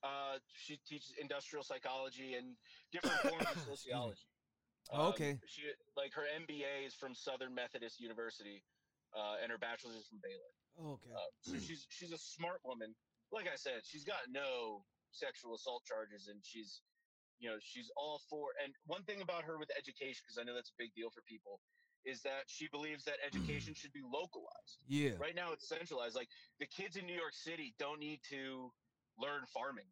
[0.02, 2.56] uh, she teaches industrial psychology and
[2.92, 4.28] different forms of sociology.
[4.92, 5.38] Um, okay.
[5.46, 5.62] She
[5.96, 8.62] like her MBA is from Southern Methodist University,
[9.16, 10.52] uh, and her bachelor's is from Baylor.
[10.92, 11.12] Okay.
[11.12, 12.94] Uh, so she's she's a smart woman.
[13.32, 16.82] Like I said, she's got no sexual assault charges, and she's
[17.40, 18.48] you know she's all for.
[18.62, 21.22] And one thing about her with education, because I know that's a big deal for
[21.22, 21.60] people,
[22.04, 24.84] is that she believes that education should be localized.
[24.88, 25.12] yeah.
[25.18, 26.14] Right now, it's centralized.
[26.14, 26.28] Like
[26.60, 28.70] the kids in New York City don't need to
[29.18, 29.88] learn farming.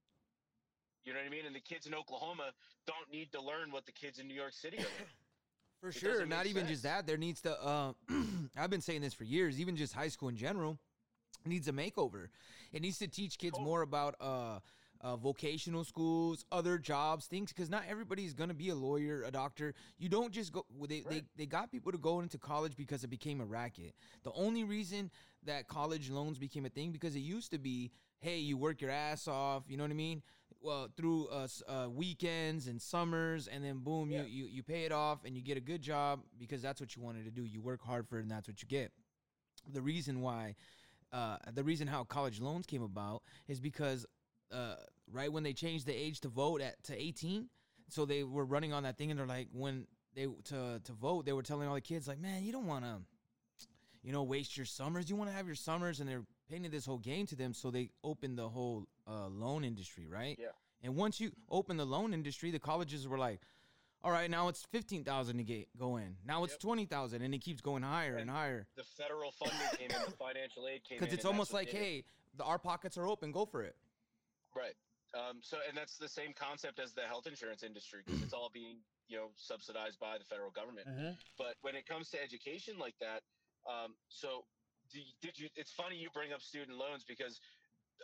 [1.05, 1.47] You know what I mean?
[1.47, 2.53] And the kids in Oklahoma
[2.87, 5.17] don't need to learn what the kids in New York City are learning.
[5.81, 6.27] For It sure.
[6.27, 7.09] Not even just that.
[7.09, 7.61] There needs to.
[7.61, 7.93] Uh,
[8.57, 9.59] I've been saying this for years.
[9.61, 10.79] Even just high school in general
[11.45, 12.29] needs a makeover.
[12.73, 14.61] It needs to teach kids more about uh,
[15.03, 17.53] uh, vocational schools, other jobs, things.
[17.53, 19.75] Because not everybody's gonna be a lawyer, a doctor.
[19.99, 20.65] You don't just go.
[20.89, 21.25] They they Right.
[21.37, 23.95] they got people to go into college because it became a racket.
[24.23, 25.11] The only reason
[25.45, 28.91] that college loans became a thing because it used to be, hey, you work your
[28.91, 29.65] ass off.
[29.69, 30.23] You know what I mean?
[30.61, 34.23] Well, through uh, uh, weekends and summers, and then boom, Yeah.
[34.23, 36.95] you, you you pay it off and you get a good job because that's what
[36.95, 37.45] you wanted to do.
[37.45, 38.93] You work hard for it, and that's what you get.
[39.69, 40.55] The reason why,
[41.13, 44.07] uh, the reason how college loans came about is because
[44.53, 44.77] uh,
[45.11, 47.49] right when they changed the age to vote at to 18,
[47.89, 51.25] so they were running on that thing, and they're like, when they to to vote,
[51.27, 52.99] they were telling all the kids like, man, you don't want to,
[54.03, 55.09] you know, waste your summers.
[55.11, 57.55] You want to have your summers, and they're painting this whole game to them.
[57.55, 60.39] So they opened the whole uh, loan industry, right?
[60.41, 60.49] Yeah.
[60.83, 63.41] And once you open the loan industry, the colleges were like,
[64.05, 66.17] all right, now it's fifteen thousand to get go in.
[66.27, 66.61] Now it's Yep.
[66.61, 70.05] twenty thousand, and it keeps going higher and And higher The federal funding came in,
[70.05, 71.01] the financial aid came in.
[71.01, 72.05] because it's almost like, hey,
[72.37, 73.77] the, our pockets are open, go for it.
[74.55, 74.77] Right.
[75.15, 78.49] Um, so, and that's the same concept as the health insurance industry because it's all
[78.53, 80.89] being, you know, subsidized by the federal government.
[81.37, 83.21] But when it comes to education like that,
[83.69, 84.45] um, so
[84.91, 85.49] do you- did you?
[85.55, 87.41] It's funny you bring up student loans because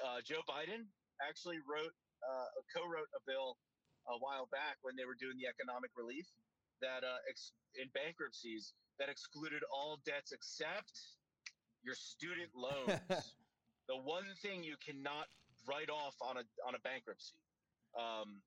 [0.04, 0.86] uh, Joe Biden
[1.26, 3.56] actually wrote, uh, co-wrote a bill
[4.06, 6.26] a while back when they were doing the economic relief
[6.80, 11.00] that uh, ex- in bankruptcies that excluded all debts except
[11.82, 13.34] your student loans.
[13.88, 15.26] the one thing you cannot
[15.68, 17.36] write off on a on a bankruptcy,
[17.96, 18.40] um,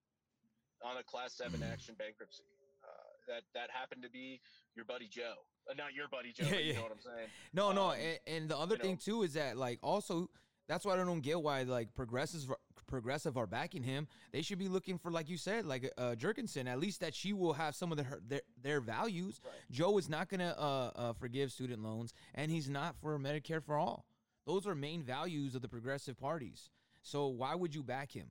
[0.83, 2.43] on a class seven action bankruptcy.
[2.83, 4.41] Uh, that that happened to be
[4.75, 5.35] your buddy Joe,
[5.69, 6.45] uh, not your buddy Joe.
[6.45, 6.77] Yeah, but you yeah.
[6.77, 7.27] know what I'm saying?
[7.53, 8.97] No, no, Um, and, and the other thing know.
[8.97, 10.29] too is that like also
[10.67, 12.47] that's why I don't get why like progressives
[12.87, 14.07] progressive are backing him.
[14.31, 16.67] They should be looking for like you said, like uh, Jorgensen.
[16.67, 19.39] At least that she will have some of the, her, their their values.
[19.43, 19.53] Right.
[19.71, 23.77] Joe is not gonna uh, uh, forgive student loans, and he's not for Medicare for
[23.77, 24.05] all.
[24.45, 26.69] Those are main values of the progressive parties.
[27.01, 28.27] So why would you back him?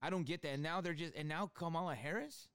[0.00, 0.50] I don't get that.
[0.50, 2.48] And now they're just and now Kamala Harris,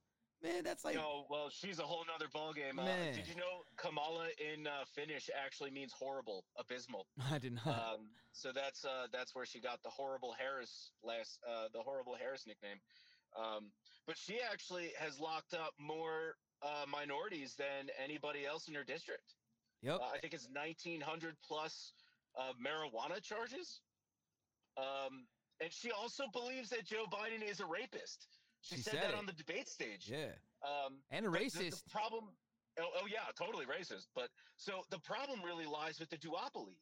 [0.44, 2.80] man, that's like no, well, she's a whole nother ballgame.
[2.80, 3.16] Uh, Man.
[3.16, 7.08] did you know Kamala in uh, Finnish actually means horrible, abysmal?
[7.32, 7.68] I did not.
[7.68, 12.16] um, so that's uh, that's where she got the horrible Harris last uh, the horrible
[12.20, 12.80] Harris nickname.
[13.38, 13.72] Um,
[14.06, 19.36] but she actually has locked up more uh, minorities than anybody else in her district.
[19.84, 20.00] Yep.
[20.02, 21.92] Uh, I think it's 1,900 plus
[22.38, 23.82] uh, marijuana charges.
[24.78, 25.26] Um,
[25.62, 28.28] and she also believes that Joe Biden is a rapist.
[28.62, 29.16] She, She said, said that it.
[29.16, 30.10] on the debate stage.
[30.10, 30.34] yeah.
[30.64, 31.84] Um, And a the- racist.
[31.84, 32.26] The, problem,
[32.80, 34.08] oh, oh yeah, totally racist.
[34.16, 36.78] But so the problem really lies with the duopoly.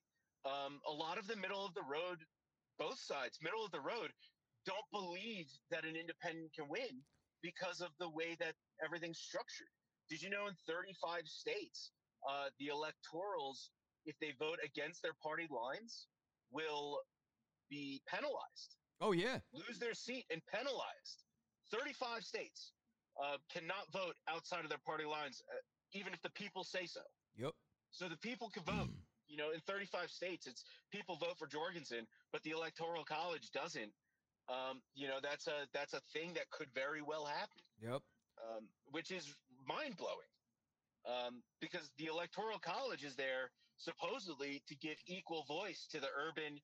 [0.45, 2.19] Um, a lot of the middle of the road,
[2.77, 4.11] both sides, middle of the road,
[4.65, 7.01] don't believe that an independent can win
[7.41, 9.67] because of the way that everything's structured.
[10.09, 11.91] Did you know in 35 states,
[12.29, 13.69] uh, the electorals,
[14.05, 16.07] if they vote against their party lines,
[16.51, 16.99] will
[17.69, 19.39] be penalized oh yeah.
[19.53, 21.23] lose their seat and penalized.
[21.71, 22.71] 35 states
[23.21, 25.57] uh, cannot vote outside of their party lines, uh,
[25.93, 27.01] even if the people say so.
[27.37, 27.51] Yep.
[27.91, 28.89] So the people can vote.
[29.27, 33.91] You know, in 35 states, it's people vote for Jorgensen, but the electoral college doesn't.
[34.47, 38.01] Um, you know, that's a that's a thing that could very well happen, Yep.
[38.37, 39.33] um, which is
[39.67, 40.29] mind blowing.
[41.09, 46.59] Um, because the electoral college is there supposedly to give equal voice to the urban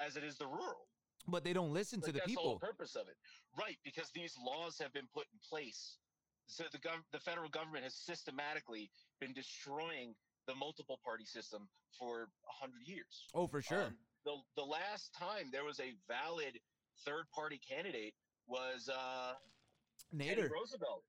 [0.00, 0.86] as it is the rural.
[1.28, 2.68] But they don't listen to Like, the that's the whole people.
[2.68, 3.16] purpose of it,
[3.58, 3.76] right?
[3.84, 5.98] Because these laws have been put in place,
[6.46, 10.14] so the gov- the federal government has systematically been destroying
[10.46, 13.28] the multiple party system for a hundred years.
[13.34, 13.84] Oh, for sure.
[13.84, 16.58] Um, the the last time there was a valid
[17.04, 18.14] third party candidate
[18.48, 19.34] was uh,
[20.18, 20.50] Teddy Nader.
[20.50, 21.04] Roosevelt.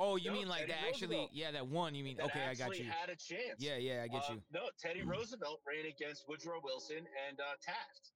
[0.00, 1.16] Oh, you No, mean like Teddy that actually?
[1.16, 1.30] Roosevelt.
[1.32, 1.94] Yeah, that one.
[1.96, 2.44] You mean that okay?
[2.46, 2.84] I got you.
[2.84, 3.58] Had a chance.
[3.58, 4.42] Yeah, yeah, I get Uh, you.
[4.52, 8.12] No, Teddy Roosevelt ran against Woodrow Wilson and uh, Taft,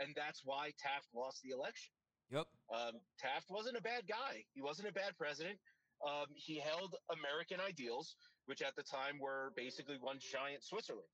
[0.00, 1.92] and that's why Taft lost the election.
[2.32, 2.46] Yep.
[2.72, 4.44] Um, Taft wasn't a bad guy.
[4.54, 5.58] He wasn't a bad president.
[6.00, 11.10] Um, he held American ideals, which at the time were basically one giant Switzerland,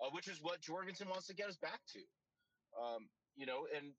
[0.00, 2.00] uh, which is what Jorgensen wants to get us back to.
[2.80, 3.92] Um, you know, and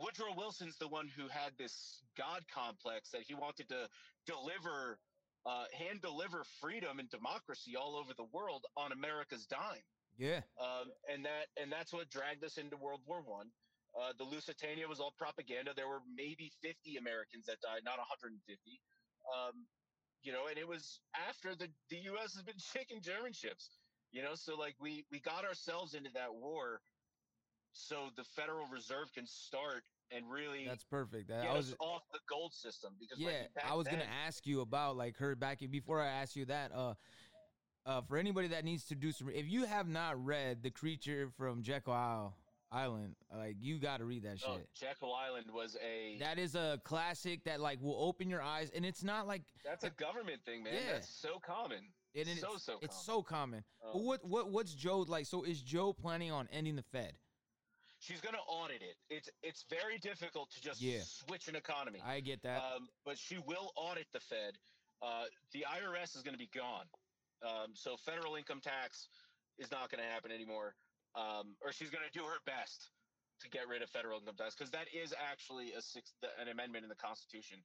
[0.00, 3.88] Woodrow Wilson's the one who had this God complex that he wanted to
[4.26, 4.98] deliver,
[5.46, 9.86] uh, hand deliver freedom and democracy all over the world on America's dime
[10.18, 10.40] Yeah.
[10.60, 13.48] um, and that and that's what dragged us into World War One.
[13.92, 15.72] Uh, the Lusitania was all propaganda.
[15.76, 18.40] There were maybe 50 Americans that died, not 150.
[19.28, 19.68] Um,
[20.22, 22.34] you know, and it was after the the U.S.
[22.34, 23.78] has been shaking German ships.
[24.12, 26.80] You know, so like we we got ourselves into that war,
[27.72, 31.28] so the Federal Reserve can start and really That's perfect.
[31.28, 32.92] That, get I was us off the gold system.
[33.00, 33.46] Because yeah.
[33.56, 36.72] like, I was gonna ask you about like her back before I asked you that.
[36.74, 36.94] Uh,
[37.86, 41.30] uh, for anybody that needs to do some, if you have not read The Creature
[41.36, 42.34] from Jekyll
[42.70, 44.48] Island, like you got to read that shit.
[44.50, 48.70] Oh, Jekyll Island was a That is a classic that like will open your eyes,
[48.74, 50.74] and it's not like that's a government thing, man.
[50.74, 50.92] Yeah.
[50.94, 51.78] That's so common.
[52.14, 53.04] and it's so so it's common.
[53.04, 53.64] so common.
[53.82, 55.26] But Um, what what what's Joe like?
[55.26, 57.14] So is Joe planning on ending the Fed?
[57.98, 58.96] she's going to audit it.
[59.10, 61.00] It's it's very difficult to just Yeah.
[61.04, 62.00] switch an economy.
[62.04, 62.60] I get that.
[62.62, 64.58] Um, but she will audit the Fed.
[65.02, 66.86] Uh, the IRS is going to be gone.
[67.42, 69.08] Um, so federal income tax
[69.58, 70.74] is not going to happen anymore.
[71.14, 72.90] Um, or she's going to do her best
[73.40, 76.84] to get rid of federal income tax because that is actually a six, an amendment
[76.84, 77.58] in the Constitution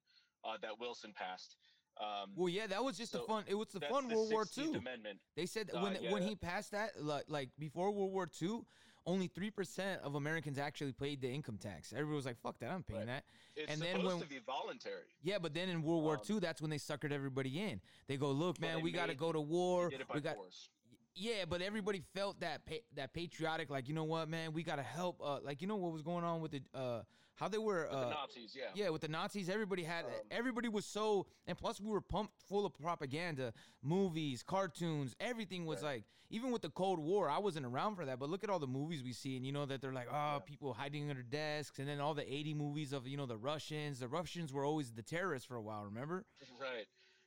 [0.44, 1.56] uh, that Wilson passed.
[2.00, 3.44] Um, well, yeah, that was just so fun.
[3.48, 4.78] It was the fun the World War 16th II.
[4.78, 5.20] Amendment.
[5.36, 8.62] They said Uh, when yeah, when he passed that, like, like before World War II,
[9.08, 11.92] only three percent of Americans actually paid the income tax.
[11.94, 13.08] Everybody was like, "Fuck that, I'm paying Right.
[13.08, 13.24] that."
[13.56, 15.06] It's and then supposed when to be voluntary.
[15.24, 17.82] yeah, but then in World War Um, II, that's when they suckered everybody in.
[18.08, 19.90] They go, "Look, man, we got to go to war.
[19.90, 20.70] Did it by We got force.
[21.16, 24.76] yeah, but everybody felt that pa- that patriotic, like you know what, man, we got
[24.76, 25.20] to help.
[25.24, 27.02] Uh, like you know what was going on with the uh,
[27.38, 28.66] how they were With uh, the Nazis, yeah.
[28.76, 32.34] yeah, with the Nazis, everybody had Um, everybody was so, and plus we were pumped
[32.50, 36.04] full of propaganda, movies, cartoons, everything was like.
[36.30, 38.68] Even with the Cold War, I wasn't around for that, but look at all the
[38.68, 41.88] movies we see, and you know that they're like, oh, people hiding under desks, and
[41.88, 44.00] then all the eighty movies of you know the Russians.
[44.00, 46.26] The Russians were always the terrorists for a while, remember?
[46.60, 46.86] Right.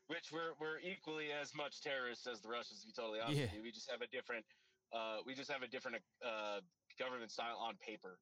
[0.08, 2.82] Which we're we're equally as much terrorists as the Russians.
[2.82, 3.56] To be totally honest with Yeah.
[3.56, 4.44] you, we just have a different,
[4.92, 6.60] uh, we just have a different uh,
[6.98, 8.18] government style on paper.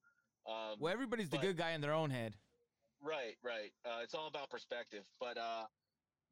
[0.48, 2.34] Um, Well, everybody's the good guy in their own head.
[3.04, 3.70] Right, right.
[3.84, 5.68] Uh, it's all about perspective, but uh,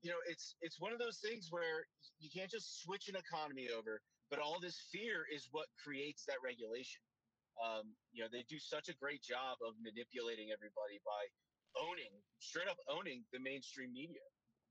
[0.02, 1.86] you know, it's it's one of those things where
[2.18, 4.00] you can't just switch an economy over.
[4.30, 6.98] But all this fear is what creates that regulation.
[7.62, 11.22] Um, you know, they do such a great job of manipulating everybody by
[11.78, 12.10] owning,
[12.42, 14.24] straight up owning the mainstream media.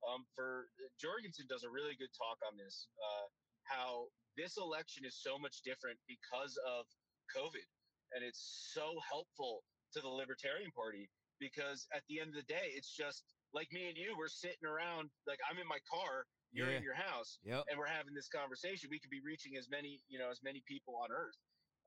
[0.04, 0.68] Um, for
[1.00, 2.92] Jorgensen does a really good talk on this.
[3.00, 3.26] Uh,
[3.64, 6.86] how this election is so much different because of
[7.34, 7.66] COVID,
[8.14, 9.64] and it's so helpful
[9.94, 13.88] to the Libertarian Party because at the end of the day, it's just like me
[13.88, 14.16] and you.
[14.18, 16.78] We're sitting around, like I'm in my car, you're Yeah.
[16.78, 17.66] in your house, Yep.
[17.70, 18.90] and we're having this conversation.
[18.90, 21.36] We could be reaching as many, you know, as many people on Earth.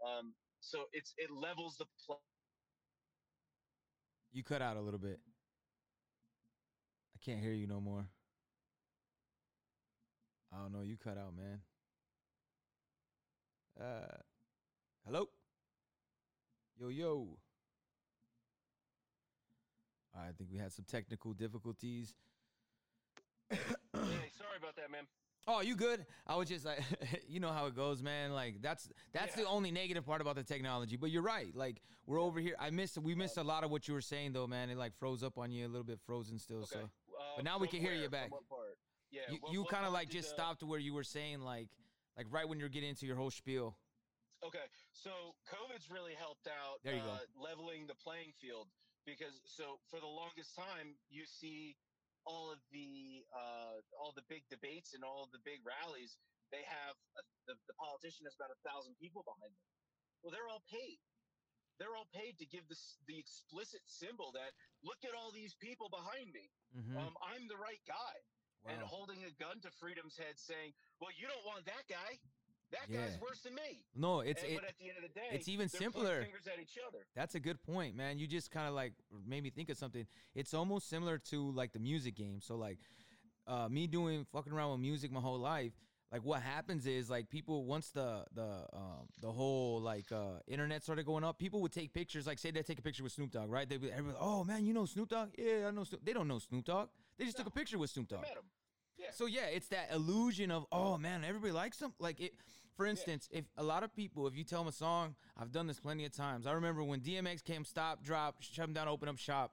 [0.05, 2.23] Um, so it's it levels the pl-
[4.31, 5.21] You cut out a little bit.
[7.15, 8.07] I can't hear you no more.
[10.53, 10.83] I don't know.
[10.83, 11.63] You cut out, man.
[13.79, 14.23] Uh,
[15.05, 15.29] hello.
[16.79, 17.27] Yo yo.
[20.15, 22.15] I think we had some technical difficulties.
[23.51, 23.59] hey,
[23.93, 25.05] sorry about that, man.
[25.47, 26.05] Oh, you good?
[26.27, 26.81] I was just like,
[27.29, 28.33] you know how it goes, man.
[28.33, 30.97] Like that's that's the only negative part about the technology.
[30.97, 31.55] But you're right.
[31.55, 32.55] Like we're over here.
[32.61, 32.99] I missed.
[32.99, 34.71] We missed a lot of what you were saying, though, man.
[34.71, 36.59] It like froze up on you a little bit, frozen still.
[36.59, 36.81] Okay.
[36.81, 36.91] So,
[37.37, 38.11] but now we can hear you where?
[38.11, 38.33] Back.
[38.33, 38.77] what part?
[39.11, 39.23] Yeah.
[39.31, 41.69] you, you kind of like just uh, stopped where you were saying like,
[42.17, 43.75] like right when you're getting into your whole spiel.
[44.43, 47.11] Okay, so COVID's really helped out There you go.
[47.11, 48.71] uh, leveling the playing field
[49.05, 51.75] because so for the longest time you see
[52.23, 56.15] all of the uh, all the big debates and all of the big rallies
[56.55, 59.65] they have a, the, the politician has about a thousand people behind them.
[60.23, 60.97] Well, they're all paid.
[61.77, 65.91] They're all paid to give this the explicit symbol that look at all these people
[65.93, 66.49] behind me.
[66.73, 66.97] Mhm.
[66.97, 68.15] Um, I'm the right guy,
[68.71, 72.19] and holding a gun to Freedom's head, saying, "Well, you don't want that guy.
[72.71, 73.07] That Yeah.
[73.09, 74.61] guy's worse than me." No, it's And- it.
[74.61, 76.23] but at the end of the day, it's even simpler.
[76.23, 77.07] Fingers at each other.
[77.15, 78.19] That's a good point, man.
[78.19, 80.07] You just kind of like made me think of something.
[80.35, 82.41] It's almost similar to like the music game.
[82.41, 82.79] So like
[83.47, 85.73] uh me doing fucking around with music my whole life,
[86.13, 90.83] like what happens is like people once the the um the whole like uh internet
[90.83, 93.31] started going up, people would take pictures like say they take a picture with Snoop
[93.31, 93.67] Dogg, right?
[93.69, 96.29] They would everybody, "Oh man, you know Snoop Dogg?" "Yeah, I know Snoop." They don't
[96.29, 96.91] know Snoop Dogg.
[97.17, 98.27] They just took a picture with Snoop Dogg.
[98.99, 99.07] Yeah.
[99.13, 101.93] So yeah, it's that illusion of oh man, everybody likes them.
[101.99, 102.35] Like it,
[102.77, 105.67] for instance, if a lot of people, if you tell them a song, I've done
[105.67, 106.47] this plenty of times.
[106.47, 109.53] I remember when DMX came, stop, drop, shut him down, open up shop.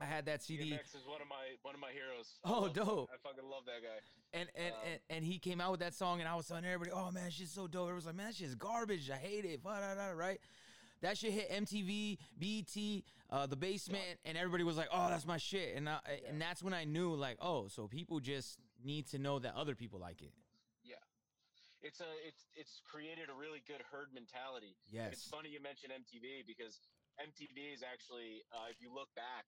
[0.00, 2.38] I had that CD, DMX is one of my one of my heroes.
[2.44, 3.10] I Oh, love- dope.
[3.12, 4.38] I fucking love that guy.
[4.38, 6.64] and and, Um, and and he came out with that song, and I was telling
[6.64, 7.90] everybody, oh man, she's so dope.
[7.90, 9.08] It was like, man, that shit's garbage.
[9.10, 9.60] I hate it.
[9.64, 10.40] Right?
[11.02, 15.36] That shit hit MTV, BET, uh, the basement, and everybody was like, "Oh, that's my
[15.36, 19.18] shit," and I, and that's when I knew, like, oh, so people just need to
[19.18, 20.32] know that other people like it.
[20.84, 21.00] Yeah.
[21.82, 24.76] It's a it's it's created a really good herd mentality.
[24.90, 25.12] Yes.
[25.12, 26.80] It's funny you mentioned MTV because
[27.20, 29.46] MTV is actually, uh, if you look back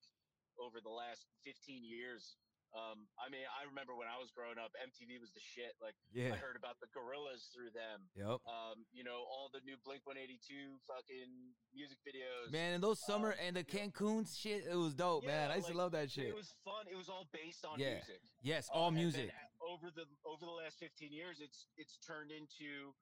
[0.55, 2.39] over the last 15 years,
[2.75, 5.73] um, I mean, I remember when I was growing up, MTV was the shit.
[5.81, 6.33] Like, Yeah.
[6.33, 8.09] I heard about the Gorillaz through them.
[8.15, 8.43] Yep.
[8.45, 12.51] Um, you know, all the new Blink 182 fucking music videos.
[12.51, 15.49] Man, and those summer Um, and the Cancun shit, it was dope, man.
[15.49, 16.27] I used to love that shit.
[16.27, 16.85] It was fun.
[16.91, 17.93] It was all based on Yeah.
[18.03, 18.21] music.
[18.41, 19.31] yes, all then music.
[19.61, 22.93] over the over the last 15 years it's it's turned into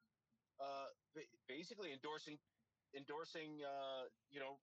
[0.60, 0.88] uh
[1.47, 2.39] basically endorsing
[2.95, 4.58] endorsing uh you know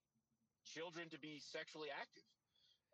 [0.65, 2.23] children to be sexually active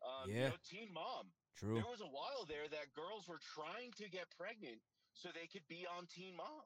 [0.04, 0.36] um, Yeah.
[0.36, 1.76] you know teen mom True.
[1.76, 4.80] there was a while there that girls were trying to get pregnant
[5.14, 6.64] so they could be on teen mom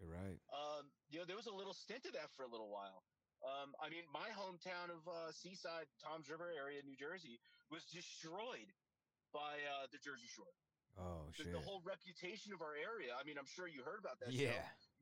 [0.00, 0.38] You're right.
[0.52, 3.04] um, you know, there was a little stint of that for a little while.
[3.44, 7.38] Um, I mean, my hometown of uh, Seaside, Toms River area, New Jersey,
[7.70, 8.72] was destroyed
[9.32, 10.48] by uh, the Jersey Shore.
[10.98, 11.52] Oh The, shit.
[11.52, 13.12] the whole reputation of our area.
[13.18, 14.32] I mean, I'm sure you heard about that.
[14.32, 14.52] yeah,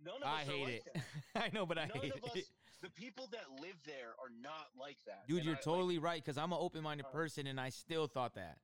[0.01, 0.11] show.
[0.11, 0.95] None of us I are hate like it.
[0.95, 1.03] that.
[1.45, 2.45] I know, but I None hate of us, it.
[2.83, 5.29] the people that live there, are not like that.
[5.29, 7.69] Dude, And you're I, like, totally right because I'm an open-minded Uh, person and I
[7.71, 8.59] still thought that.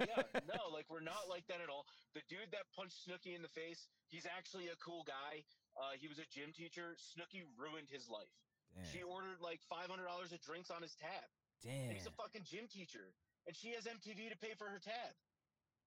[0.00, 1.86] Yeah, no, like we're not like that at all.
[2.14, 5.42] The dude that punched Snooki in the face, he's actually a cool guy.
[5.78, 6.94] Uh, he was a gym teacher.
[7.00, 8.32] Snooki ruined his life.
[8.88, 11.28] She ordered like five hundred dollars of drinks on his tab.
[11.62, 11.94] And Damn.
[11.94, 13.12] he's a fucking gym teacher,
[13.46, 15.12] and she has MTV to pay for her tab.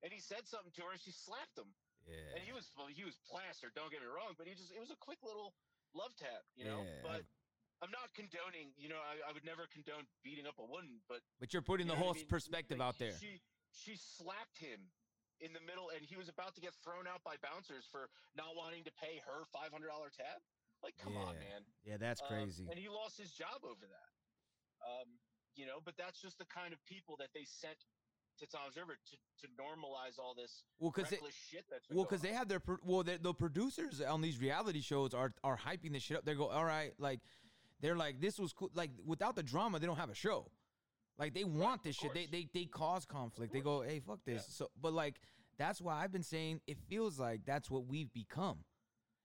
[0.06, 1.74] And he said something to her, and she slapped him.
[2.06, 2.38] Yeah.
[2.38, 3.74] And he was well, he was plastered.
[3.74, 5.58] Don't get me wrong, but he just it was a quick little
[5.98, 6.86] love tap, you know.
[6.86, 7.22] Yeah, but
[7.82, 8.70] I'm not condoning.
[8.78, 11.90] You know, I, I would never condone beating up a woman, but But you're putting
[11.90, 12.30] you the what I whole mean?
[12.30, 13.18] perspective Like, out there.
[13.18, 13.42] She
[13.76, 14.80] she slapped him
[15.44, 18.56] in the middle, and he was about to get thrown out by bouncers for not
[18.56, 20.40] wanting to pay her five hundred dollar tab.
[20.84, 21.66] Like, come on, man.
[21.84, 22.66] Yeah, that's Um, crazy.
[22.70, 24.10] and he lost his job over that.
[24.86, 25.20] Um,
[25.56, 27.78] you know, but that's just the kind of people that they sent
[28.38, 29.16] to Toms River to,
[29.48, 33.04] to normalize all this Well, because reckless shit that's Well, because they have their well,
[33.04, 36.26] the, the producers on these reality shows are are hyping this shit up.
[36.26, 37.22] They go, all right, like
[37.80, 38.70] they're like this was cool.
[38.74, 40.52] Like without the drama, they don't have a show.
[41.18, 42.14] Like they want this shit.
[42.14, 43.54] They they they cause conflict.
[43.54, 44.46] They go, hey, fuck this.
[44.48, 44.54] Yeah.
[44.66, 45.16] So, but like
[45.58, 48.60] that's why I've been saying it feels like that's what we've become.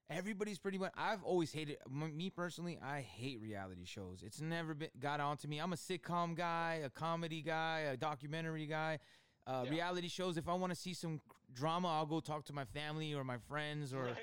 [0.08, 0.92] Everybody's pretty much.
[0.96, 2.78] I've always hated me personally.
[2.84, 4.22] I hate reality shows.
[4.24, 5.58] It's never been got onto me.
[5.58, 8.98] I'm a sitcom guy, a comedy guy, a documentary guy.
[9.46, 9.70] Uh, Yeah.
[9.70, 10.36] Reality shows.
[10.36, 11.20] If I want to see some
[11.52, 14.16] drama, I'll go talk to my family or my friends, or Right.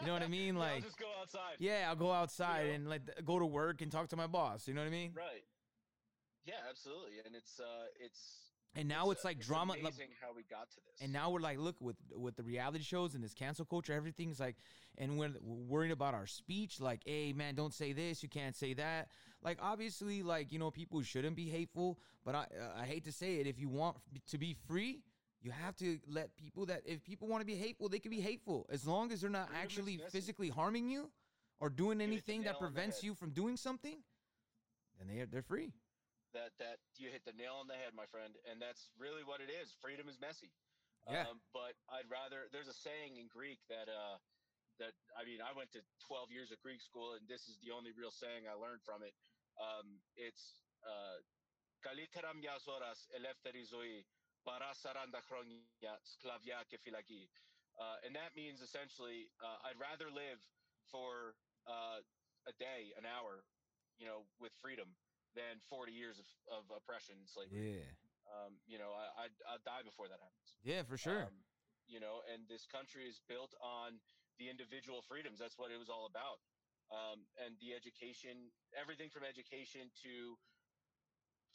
[0.00, 0.54] you know what I mean.
[0.56, 1.56] Yeah, I'll Like, just go outside.
[1.58, 2.72] yeah, I'll go outside know?
[2.74, 4.66] and like go to work and talk to my boss.
[4.66, 5.12] You know what I mean?
[5.14, 5.44] Right.
[6.44, 7.14] Yeah, absolutely.
[7.24, 8.20] And it's uh it's
[8.76, 9.74] And now it's, uh, like drama.
[9.74, 11.00] Amazing how we got to this.
[11.00, 14.40] And now we're like, look with with the reality shows and this cancel culture, everything's
[14.40, 14.56] like,
[14.98, 16.80] and we're, we're worrying about our speech.
[16.80, 19.08] Like, hey man, don't say this, you can't say that.
[19.42, 23.12] Like, obviously, like you know, people shouldn't be hateful, but I uh, I hate to
[23.12, 23.46] say it.
[23.46, 23.96] If you want
[24.28, 25.02] to be free,
[25.44, 28.20] You have to let people that if people want to be hateful, they can be
[28.20, 31.10] hateful as long as they're not Freedom actually physically harming you
[31.60, 33.98] or doing anything that prevents you from doing something.
[34.98, 35.72] Then they are, they're free
[36.33, 39.41] that that you hit the nail on the head, my friend, and that's really what
[39.41, 39.73] it is.
[39.81, 40.53] Freedom is messy.
[41.07, 41.25] Yeah.
[41.25, 42.51] Um, but I'd rather.
[42.53, 44.17] There's a saying in Greek that uh,
[44.77, 47.73] that I mean, I went to 12 years of Greek school, and this is the
[47.73, 49.15] only real saying I learned from it.
[49.57, 51.17] Um, it's uh,
[51.81, 54.05] "Καλύτερα μιας ώρας ελεύθερη ζωή
[54.43, 57.29] παρά 40 χρόνια σκλαβιά και φυλακή."
[57.79, 60.41] Uh, and that means essentially, uh, I'd rather live
[60.91, 62.03] for uh,
[62.43, 63.45] a day, an hour,
[63.99, 64.89] you know, with freedom
[65.34, 67.82] than 40 years of, of oppression and slavery.
[67.82, 67.90] Yeah.
[68.24, 70.48] Um, you know, I, I'd, I'd die before that happens.
[70.64, 71.28] Yeah, for sure.
[71.28, 71.44] Um,
[71.84, 74.00] you know, and this country is built on
[74.40, 75.36] the individual freedoms.
[75.36, 76.40] That's what it was all about.
[76.88, 80.40] Um, and the education, everything from education to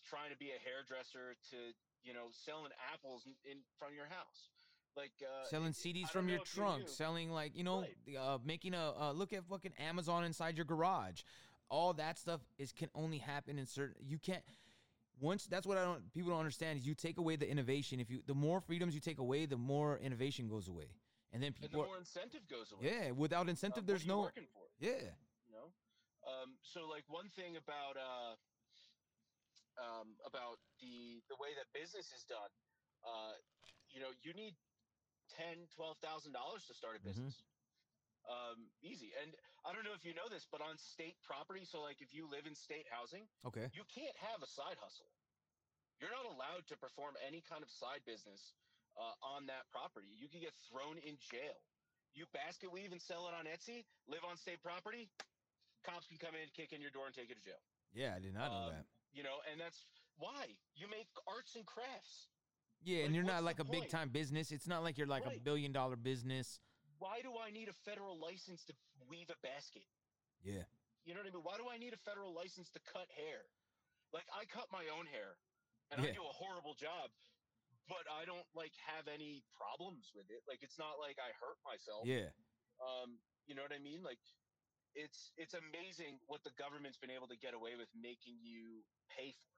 [0.06, 1.74] trying to be a hairdresser to,
[2.06, 4.54] you know, selling apples in, in of your house.
[4.98, 8.18] Like uh, selling CDs from your if you trunk, selling like you know, Right.
[8.18, 11.22] uh, making a uh, look at fucking Amazon inside your garage.
[11.70, 13.96] All that stuff is can only happen in certain.
[14.06, 14.44] You can't.
[15.20, 16.12] Once that's what I don't.
[16.14, 18.00] People don't understand is you take away the innovation.
[18.00, 20.90] If you the more freedoms you take away, the more innovation goes away,
[21.34, 21.86] and then and the people.
[21.86, 22.90] more incentive goes away.
[22.90, 24.22] yeah, without incentive, Uh, there's are no.
[24.22, 24.64] working for.
[24.80, 25.12] Yeah.
[25.48, 25.68] you know
[26.26, 28.36] um, so like one thing about uh,
[29.80, 32.52] um, about the the way that business is done
[33.06, 33.34] uh,
[33.92, 34.56] you know you need
[35.32, 37.04] ten twelve thousand dollars to start a Mhm.
[37.12, 37.44] business
[38.30, 39.34] um, easy and
[39.66, 42.30] i don't know if you know this but on state property so like if you
[42.30, 43.68] live in state housing Okay.
[43.74, 45.10] you can't have a side hustle
[45.98, 48.54] you're not allowed to perform any kind of side business
[48.96, 51.58] uh, on that property you can get thrown in jail
[52.14, 55.10] you basket weave and sell it on etsy live on state property
[55.82, 57.62] cops can come in kick in your door and take you to jail
[57.94, 58.86] Yeah, I did not know Um, that.
[59.12, 59.86] you know and that's
[60.22, 62.30] why you make arts and crafts
[62.84, 64.52] Yeah, and you're not like a big time business.
[64.52, 66.60] It's not like you're like a billion dollar business.
[67.00, 68.74] Why do i need a federal license to
[69.10, 69.88] weave a basket?
[70.44, 70.64] Yeah.
[71.04, 71.44] you know what i mean?
[71.44, 73.44] Why do i need a federal license to cut hair?
[74.14, 75.36] Like i cut my own hair
[75.92, 77.10] and i do a horrible job
[77.90, 80.46] but i don't like have any problems with it.
[80.48, 82.06] Like it's not like i hurt myself.
[82.06, 82.30] Yeah.
[82.80, 84.04] um you know what i mean?
[84.06, 84.22] Like
[84.96, 89.34] it's it's amazing what the government's been able to get away with making you pay
[89.34, 89.50] for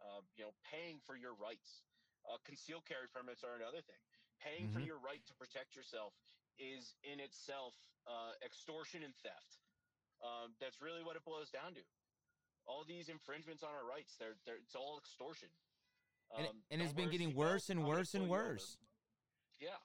[0.00, 1.84] um, you know paying for your rights.
[2.28, 4.00] Uh, concealed carry permits are another thing.
[4.40, 4.86] Paying for Mhm.
[4.88, 6.12] your right to protect yourself
[6.60, 7.72] is in itself
[8.06, 9.58] uh, extortion and theft
[10.20, 11.80] um, that's really what it boils down to
[12.68, 15.48] all these infringements on our rights they're, they're it's all extortion
[16.36, 18.52] And, Um, and it's don't been getting worse and worse and pull you over.
[18.54, 18.78] worse.
[19.58, 19.80] Yeah.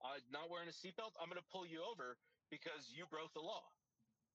[0.00, 2.16] Uh, not wearing a seatbelt, I'm going to pull you over
[2.48, 3.68] because you broke the law.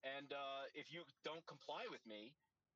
[0.06, 2.36] And uh, if you don't comply with me,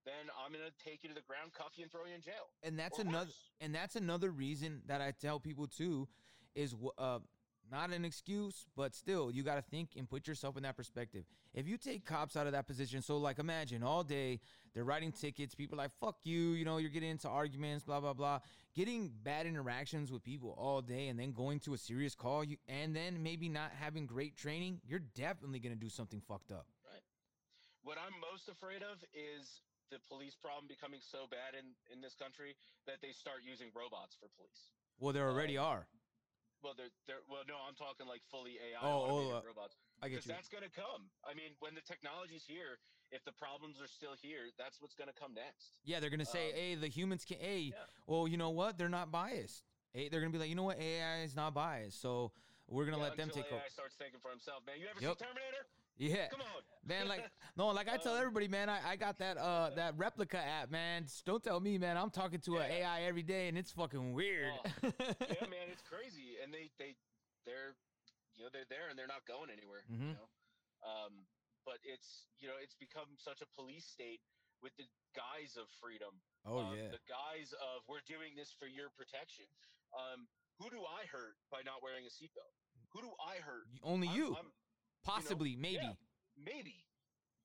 [0.10, 2.22] then I'm going to take you to the ground, cuff you, and throw you in
[2.26, 2.50] jail.
[2.64, 3.52] and that's or another worse.
[3.62, 6.08] and that's another reason that I tell people too
[6.56, 7.20] is uh
[7.72, 11.24] not an excuse, but still you got to think and put yourself in that perspective.
[11.54, 14.40] If you take cops out of that position, so like imagine all day
[14.74, 18.00] they're writing tickets, people are like fuck you, you know, you're getting into arguments, blah
[18.00, 18.40] blah blah,
[18.76, 22.58] getting bad interactions with people all day and then going to a serious call you
[22.68, 26.68] and then maybe not having great training, you're definitely going to do something fucked up.
[26.86, 27.02] Right.
[27.84, 29.62] What I'm most afraid of is
[29.92, 32.56] the police problem becoming so bad in, in this country
[32.86, 34.70] that they start using robots for police.
[35.00, 35.88] Well, there already are.
[36.62, 39.78] Well, they're, they're well, no, I'm talking like fully AI Oh, oh, uh, robots.
[40.04, 40.32] I get you.
[40.34, 41.08] that's going to come.
[41.24, 42.80] I mean, when the technology's here,
[43.12, 45.80] if the problems are still here, that's what's going to come next.
[45.84, 47.88] Yeah, they're gonna say, Um, "Hey, the humans can." Hey, yeah.
[48.06, 48.78] well, you know what?
[48.78, 49.64] They're not biased.
[49.94, 50.78] Hey, they're gonna be like, you know what?
[50.80, 52.32] AI is not biased, so
[52.68, 53.64] we're gonna Yeah, let them take AI over.
[53.72, 54.62] starts thinking for himself.
[54.68, 55.18] Man, you ever Yep.
[55.18, 55.66] see Terminator?
[56.00, 57.08] Yeah, Come on, man.
[57.12, 57.28] Like,
[57.60, 58.70] no, like I tell Um, everybody, man.
[58.72, 61.04] I, I got that uh that Replika app, man.
[61.04, 61.98] Just don't tell me, man.
[62.00, 62.88] I'm talking to a Yeah.
[62.88, 64.54] AI every day, and it's fucking weird.
[64.56, 64.64] Oh,
[65.28, 66.96] yeah, man, it's crazy, and they they
[67.46, 67.76] they're
[68.40, 69.84] you know they're there and they're not going anywhere.
[69.92, 70.16] mm-hmm.
[70.16, 70.28] You know,
[70.88, 71.28] um,
[71.68, 74.24] but it's you know it's become such a police state
[74.64, 76.16] with the guise of freedom.
[76.48, 79.52] oh um, yeah, the guise of we're doing this for your protection.
[79.92, 80.32] Um,
[80.64, 82.56] who do I hurt by not wearing a seatbelt?
[82.96, 83.68] Who do I hurt?
[83.84, 84.48] Only I'm- you, I'm,
[85.04, 85.86] possibly, maybe.
[85.86, 85.98] yeah.
[86.38, 86.86] maybe.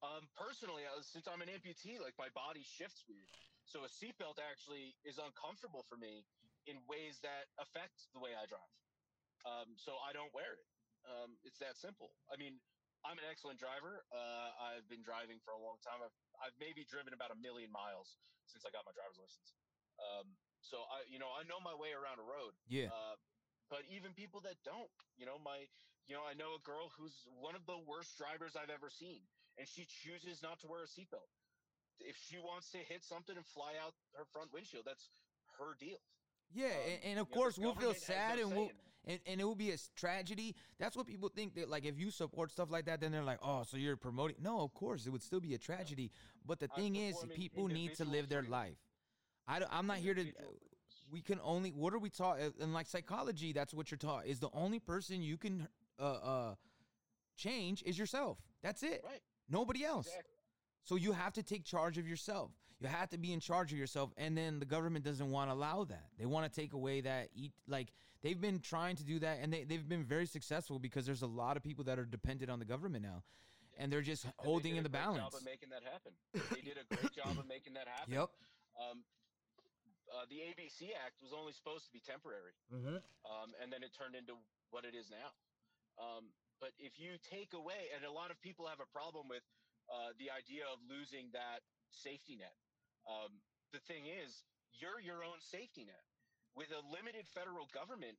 [0.04, 3.30] Um, personally, I was, since I'm an amputee, like my body shifts weird,
[3.64, 6.28] so a seatbelt actually is uncomfortable for me
[6.68, 8.74] in ways that affect the way I drive.
[9.48, 10.68] Um, so I don't wear it.
[11.04, 12.12] Um, it's that simple.
[12.28, 12.60] I mean,
[13.04, 14.04] I'm an excellent driver.
[14.08, 16.00] Uh, I've been driving for a long time.
[16.00, 18.16] I've, I've maybe driven about a million miles
[18.48, 19.52] since I got my driver's license.
[20.00, 20.32] Um,
[20.64, 22.56] so I, you know, I know my way around a road.
[22.64, 23.20] Yeah, Uh,
[23.68, 25.68] but even people that don't, you know, my,
[26.08, 29.20] you know, I know a girl who's one of the worst drivers I've ever seen,
[29.58, 31.28] and she chooses not to wear a seatbelt.
[32.00, 35.08] If she wants to hit something and fly out her front windshield, that's
[35.58, 35.98] her deal.
[36.52, 38.70] Yeah, Um, and, and of you know, course we'll feel sad and we'll
[39.06, 40.56] and, and it will be a tragedy.
[40.78, 43.38] That's what people think that like if you support stuff like that, then they're like,
[43.42, 44.36] oh, so you're promoting.
[44.40, 46.10] No, of course it would still be a tragedy.
[46.46, 48.76] But the I'm thing is, people need to live their life.
[49.46, 50.24] I don't, I'm not here to.
[51.12, 51.70] We can only.
[51.70, 52.40] What are we taught?
[52.40, 54.26] uh, And like psychology, that's what you're taught.
[54.26, 55.68] Is the only person you can
[55.98, 56.54] uh uh
[57.36, 58.38] change is yourself.
[58.62, 59.02] That's it.
[59.04, 59.20] Right.
[59.48, 60.06] Nobody else.
[60.06, 60.30] Exactly.
[60.84, 62.50] So you have to take charge of yourself.
[62.80, 65.54] You have to be in charge of yourself, and then the government doesn't want to
[65.54, 66.08] allow that.
[66.18, 67.52] They want to take away that eat.
[67.66, 67.92] Like
[68.22, 71.26] they've been trying to do that, and they they've been very successful because there's a
[71.26, 73.22] lot of people that are dependent on the government now,
[73.78, 75.22] and they're just And they holding did in a the great balance.
[75.32, 76.12] Job of making that happen.
[76.54, 78.12] They did a great job of making that happen.
[78.12, 78.28] Yep.
[78.76, 79.04] Um,
[80.12, 82.96] uh, the ABC Act was only supposed to be temporary, Mm-hmm.
[83.24, 84.34] um, and then it turned into
[84.70, 85.32] what it is now.
[85.98, 86.30] Um,
[86.60, 89.42] but if you take away, and a lot of people have a problem with
[89.90, 91.60] uh, the idea of losing that
[91.92, 92.56] safety net.
[93.04, 93.40] Um,
[93.72, 96.04] the thing is, you're your own safety net.
[96.54, 98.16] With a limited federal government,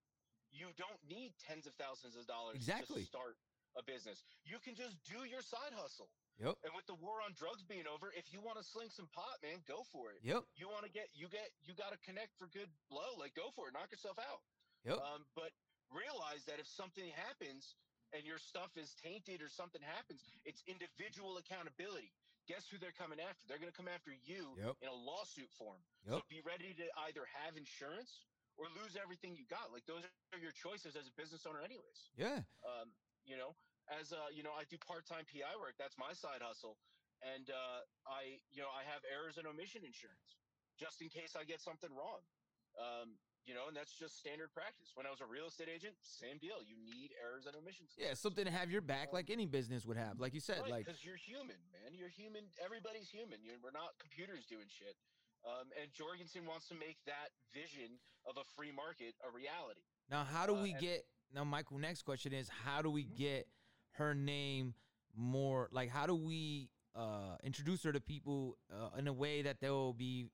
[0.51, 3.03] you don't need tens of thousands of dollars Exactly.
[3.03, 3.39] to start
[3.79, 4.23] a business.
[4.43, 6.11] You can just do your side hustle.
[6.39, 6.59] Yep.
[6.67, 9.39] And with the war on drugs being over, if you want to sling some pot,
[9.39, 10.19] man, go for it.
[10.19, 10.43] Yep.
[10.59, 13.15] You want to get, you get, you got to connect for good blow.
[13.15, 13.75] Like, go for it.
[13.75, 14.43] Knock yourself out.
[14.83, 14.99] Yep.
[14.99, 15.55] Um, but
[15.91, 17.75] realize that if something happens
[18.13, 22.13] and your stuff is tainted or something happens, it's individual accountability.
[22.45, 23.41] Guess who they're coming after?
[23.49, 24.77] They're going to come after you Yep.
[24.85, 25.81] in a lawsuit form.
[26.05, 29.73] So be ready to either have insurance or lose everything you got.
[29.73, 32.13] Like those are your choices as a business owner, anyways.
[32.13, 32.45] Yeah.
[32.61, 32.93] Um,
[33.25, 33.57] you know,
[33.89, 35.73] as uh, you know, I do part-time PI work.
[35.81, 36.77] That's my side hustle,
[37.25, 40.37] and uh, I, you know, I have errors and omission insurance
[40.77, 42.21] just in case I get something wrong.
[42.77, 44.91] Um, you know, and that's just standard practice.
[44.95, 46.57] When I was a real estate agent, same deal.
[46.65, 47.93] You need errors and omissions.
[47.97, 48.13] Yeah.
[48.17, 50.19] Something to have your back, like any business would have.
[50.19, 51.93] Like you said, Right, like because you're human, man.
[51.93, 52.45] You're human.
[52.63, 53.39] Everybody's human.
[53.45, 54.95] you we're not computers doing shit.
[55.45, 59.81] Um, and Jorgensen wants to make that vision of a free market a reality.
[60.09, 61.77] Now, how do Uh, we and- get now, Michael?
[61.77, 63.47] Next question is how do we get
[64.01, 64.73] her name
[65.13, 65.69] more?
[65.71, 69.93] Like, how do we uh, introduce her to people uh, in a way that they'll
[69.93, 70.29] be?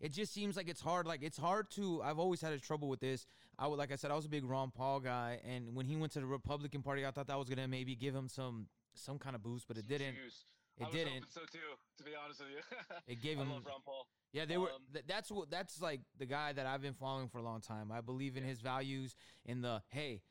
[0.00, 1.06] It just seems like it's hard.
[1.06, 2.02] Like it's hard to.
[2.02, 3.26] I've always had a trouble with this.
[3.58, 5.96] I would, like I said, I was a big Ron Paul guy, and when he
[5.96, 9.18] went to the Republican Party, I thought that was gonna maybe give him some some
[9.18, 10.14] kind of boost, but it didn't.
[10.16, 10.44] juice.
[10.78, 11.24] It I didn't.
[11.30, 11.58] so too,
[11.98, 12.96] to be honest with you.
[13.06, 13.50] It gave I him.
[13.50, 14.06] love Ron Paul.
[14.32, 14.66] Yeah, they were.
[14.66, 15.50] Um, th- that's what.
[15.50, 17.92] That's like the guy that I've been following for a long time.
[17.92, 19.14] I believe in his values,
[19.46, 20.22] in the hey,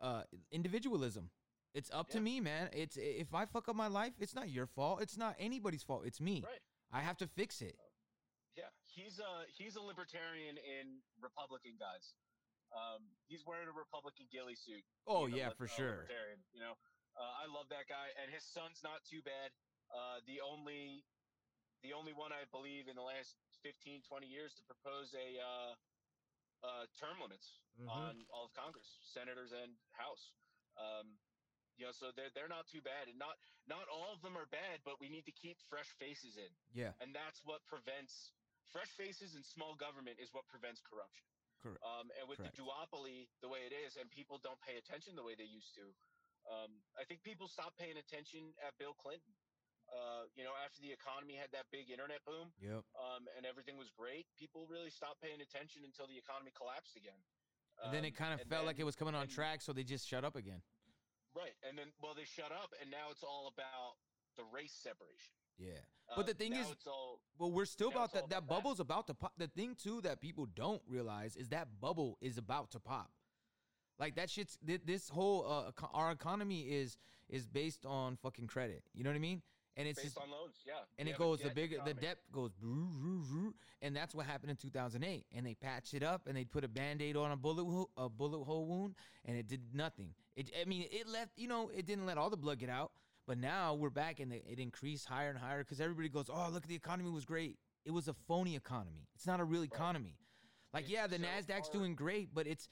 [0.00, 0.22] uh,
[0.52, 1.30] individualism.
[1.74, 2.68] It's up to me, man.
[2.72, 5.02] It's if I fuck up my life, it's not your fault.
[5.02, 6.04] It's not anybody's fault.
[6.06, 6.44] It's me.
[6.46, 6.60] Right.
[6.92, 7.76] I have to fix it.
[8.92, 12.12] He's a he's a libertarian in Republican guys.
[12.72, 14.84] Um, he's wearing a Republican ghillie suit.
[15.08, 16.04] Oh yeah, for sure.
[16.08, 16.76] Libertarian, you know,
[17.16, 19.52] uh, I love that guy, and his son's not too bad.
[19.92, 21.04] Uh, the only
[21.84, 23.34] the only one I believe in the last
[23.66, 25.72] 15, 20 years to propose a uh,
[26.62, 27.88] uh, term limits Mhm.
[27.88, 30.32] on all of Congress, senators and House.
[30.76, 31.18] Um,
[31.80, 34.46] you know, so they're they're not too bad, and not not all of them are
[34.52, 36.92] bad, but we need to keep fresh faces in Yeah.
[37.00, 38.32] and that's what prevents
[38.72, 41.28] fresh faces and small government is what prevents corruption.
[41.62, 41.78] Correct.
[41.84, 42.56] Um, and with Correct.
[42.58, 45.70] the duopoly the way it is, and people don't pay attention the way they used
[45.78, 45.86] to,
[46.50, 49.30] um, I think people stopped paying attention at Bill Clinton.
[49.92, 52.80] Uh, you know, after the economy had that big internet boom Yep.
[52.96, 57.18] um, and everything was great, people really stopped paying attention until the economy collapsed again.
[57.84, 59.72] And then it Um, kind of felt like it was coming on and- track, so
[59.72, 60.62] they just shut up again.
[61.34, 63.96] Right, and then well, they shut up, and now it's all about
[64.36, 65.34] the race separation.
[65.58, 65.70] Yeah.
[66.16, 68.28] But the thing is, all Well, we're still about that.
[68.30, 69.32] That bubble's about to pop.
[69.38, 73.10] The thing too that people don't realize is that bubble is about to pop.
[73.98, 76.98] Like that shit's this whole uh, our economy is
[77.28, 78.82] is based on fucking credit.
[78.94, 79.42] You know what I mean?
[79.76, 80.74] And it's based just on loans, yeah.
[80.98, 82.50] and We it goes the bigger the debt goes
[83.80, 86.68] and that's what happened in 2008 and they patched it up and they put a
[86.68, 88.94] band-aid on a bullet a bullet hole wound
[89.24, 92.28] and it did nothing it i mean it left you know it didn't let all
[92.28, 92.92] the blood get out
[93.32, 96.66] but now we're back and it increased higher and higher because everybody goes oh look
[96.66, 97.56] the economy was great
[97.86, 100.18] it was a phony economy it's not a real economy
[100.74, 101.72] like yeah the so nasdaq's hard.
[101.72, 102.68] doing great but it's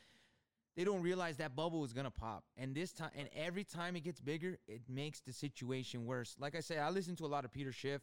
[0.77, 2.45] they don't realize that bubble is gonna pop.
[2.59, 6.37] And this time, and every time it gets bigger, it makes the situation worse.
[6.39, 8.03] Like I said, I listen to a lot of Peter Schiff,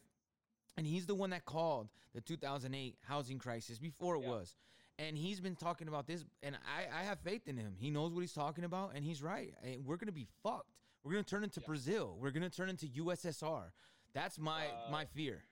[0.76, 4.28] and he's the one that called the 2008 housing crisis before it Yeah.
[4.28, 4.54] was.
[4.98, 7.74] And he's been talking about this, and I, I have faith in him.
[7.78, 9.54] He knows what he's talking about, and he's right.
[9.64, 10.77] And we're gonna be fucked.
[11.04, 12.16] We're gonna turn into Brazil.
[12.18, 13.72] We're gonna turn into USSR.
[14.12, 15.44] That's my Uh, my fear.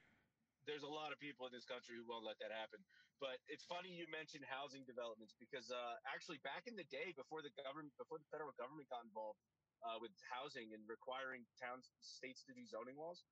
[0.66, 2.82] there's a lot of people in this country who won't let that happen.
[3.20, 7.40] But it's funny you mentioned housing developments because uh, actually back in the day, before
[7.40, 9.38] the government, before the federal government got involved
[9.86, 13.22] uh, with housing and requiring towns, states to do zoning laws,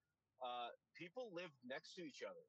[0.40, 2.46] uh, people lived next to each other.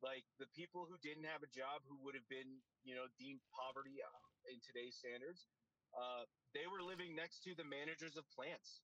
[0.00, 3.42] like the people who didn't have a job, who would have been, you know, deemed
[3.50, 5.48] poverty uh, in today's standards,
[5.90, 6.22] uh,
[6.54, 8.80] they were living next to the managers of plants,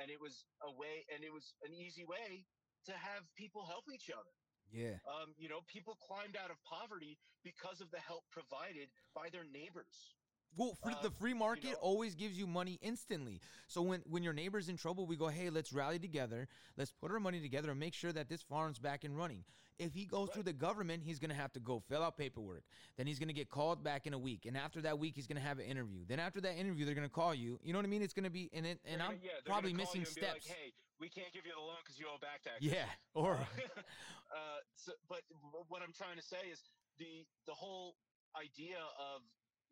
[0.00, 2.46] and it was a way, and it was an easy way
[2.86, 4.34] to have people help each other.
[4.70, 5.02] Yeah.
[5.08, 9.44] Um, you know, people climbed out of poverty because of the help provided by their
[9.44, 10.14] neighbors.
[10.56, 13.40] Well, free, Uh, the free you market know- always gives you money instantly.
[13.68, 17.10] So when when your neighbor's in trouble, we go, hey, let's rally together, let's put
[17.12, 19.44] our money together and make sure that this farm's back and running.
[19.78, 22.64] If he goes through the government, he's gonna have to go fill out paperwork.
[22.96, 25.40] Then he's gonna get called back in a week, and after that week, he's gonna
[25.40, 26.04] have an interview.
[26.04, 27.58] Then after that interview, they're gonna call you.
[27.62, 28.02] You know what I mean?
[28.02, 30.48] It's gonna be and it, and gonna- I'm yeah, probably missing you be like, steps.
[30.48, 32.70] hey, we can't give you the loan because you owe back taxes.
[32.70, 32.86] yeah.
[33.14, 35.22] Or uh, so, but
[35.68, 36.60] what I'm trying to say is
[36.98, 37.96] the the whole
[38.36, 39.22] idea of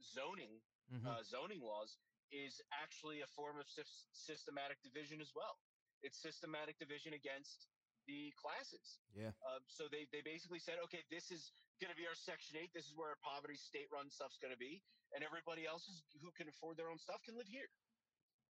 [0.03, 0.61] zoning,
[0.93, 1.07] Mhm.
[1.07, 1.99] uh, zoning laws,
[2.31, 5.59] is actually a form of sys- systematic division as well.
[6.03, 7.69] It's systematic division against
[8.07, 8.99] the classes.
[9.13, 9.33] yeah.
[9.45, 12.73] Um, so they, they basically said, okay, this is going to be our Section 8.
[12.73, 14.83] This is where our poverty state run stuff's going to be.
[15.13, 17.69] And everybody else is, who can afford their own stuff can live here.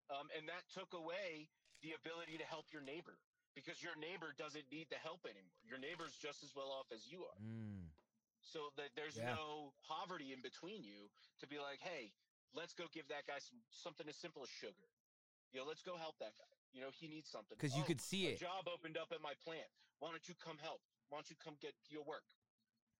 [0.09, 1.49] Um, and that took away
[1.81, 3.17] the ability to help your neighbor
[3.53, 5.57] because your neighbor doesn't need the help anymore.
[5.65, 7.37] Your neighbor's just as well off as you are.
[7.41, 7.76] Mm.
[8.47, 9.35] So that there's Yeah.
[9.35, 12.13] no poverty in between you to be like, hey,
[12.53, 14.87] let's go give that guy some something as simple as sugar.
[15.51, 16.55] You know, let's go help that guy.
[16.71, 17.57] You know, he needs something.
[17.57, 18.39] 'Cause you Oh, could see a it.
[18.39, 19.69] job opened up at my plant.
[19.99, 20.81] Why don't you come help?
[21.09, 22.25] Why don't you come get your work?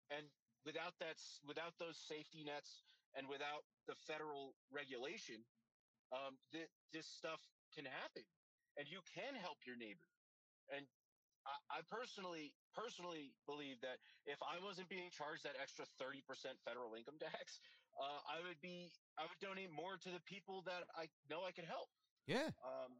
[0.09, 0.31] And
[0.63, 2.83] without that, without those safety nets,
[3.13, 5.45] and without the federal regulation,
[6.11, 7.41] um, th- this stuff
[7.71, 8.25] can happen,
[8.75, 10.07] and you can help your neighbor.
[10.69, 10.87] And
[11.47, 16.59] I, I personally, personally believe that if I wasn't being charged that extra thirty percent
[16.67, 17.63] federal income tax,
[17.95, 21.51] uh, I would be, I would donate more to the people that I know I
[21.55, 21.87] could help.
[22.27, 22.51] Yeah.
[22.61, 22.99] Um,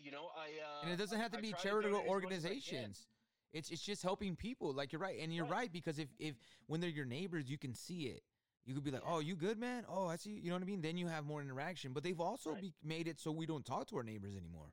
[0.00, 2.22] you know, I uh, and it doesn't have to I be try charitable donate as
[2.24, 2.56] much as I can.
[2.56, 3.06] organizations.
[3.52, 4.72] It's it's just helping people.
[4.72, 5.70] Like you're right, and you're right.
[5.70, 6.34] because if if
[6.66, 8.22] when they're your neighbors, you can see it.
[8.64, 9.84] You could be like, "Oh, you good, man?
[9.88, 10.80] Oh, I see." You know what I mean?
[10.80, 11.92] Then you have more interaction.
[11.92, 12.62] But they've also Right.
[12.62, 14.72] be, made it so we don't talk to our neighbors anymore.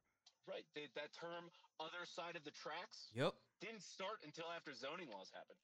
[0.50, 0.66] Right.
[0.74, 3.38] They, that term "other side of the tracks" Yep.
[3.62, 5.62] didn't start until after zoning laws happened.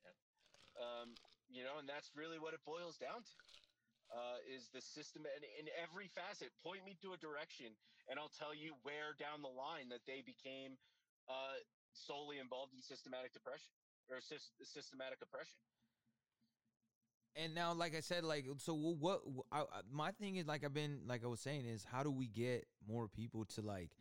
[0.77, 1.17] Um,
[1.49, 3.35] you know, and that's really what it boils down to.
[4.13, 7.73] Uh, is the system and in every facet point me to a direction
[8.05, 10.77] and i'll tell you where down the line that they became
[11.25, 11.57] uh,
[11.91, 13.73] solely involved in systematic depression
[14.13, 15.57] or sys- systematic oppression
[17.35, 19.21] And now, like I said, like so, what
[19.51, 22.27] I- my thing is, like I've been, like I was saying, is how do we
[22.27, 23.91] get more people to like?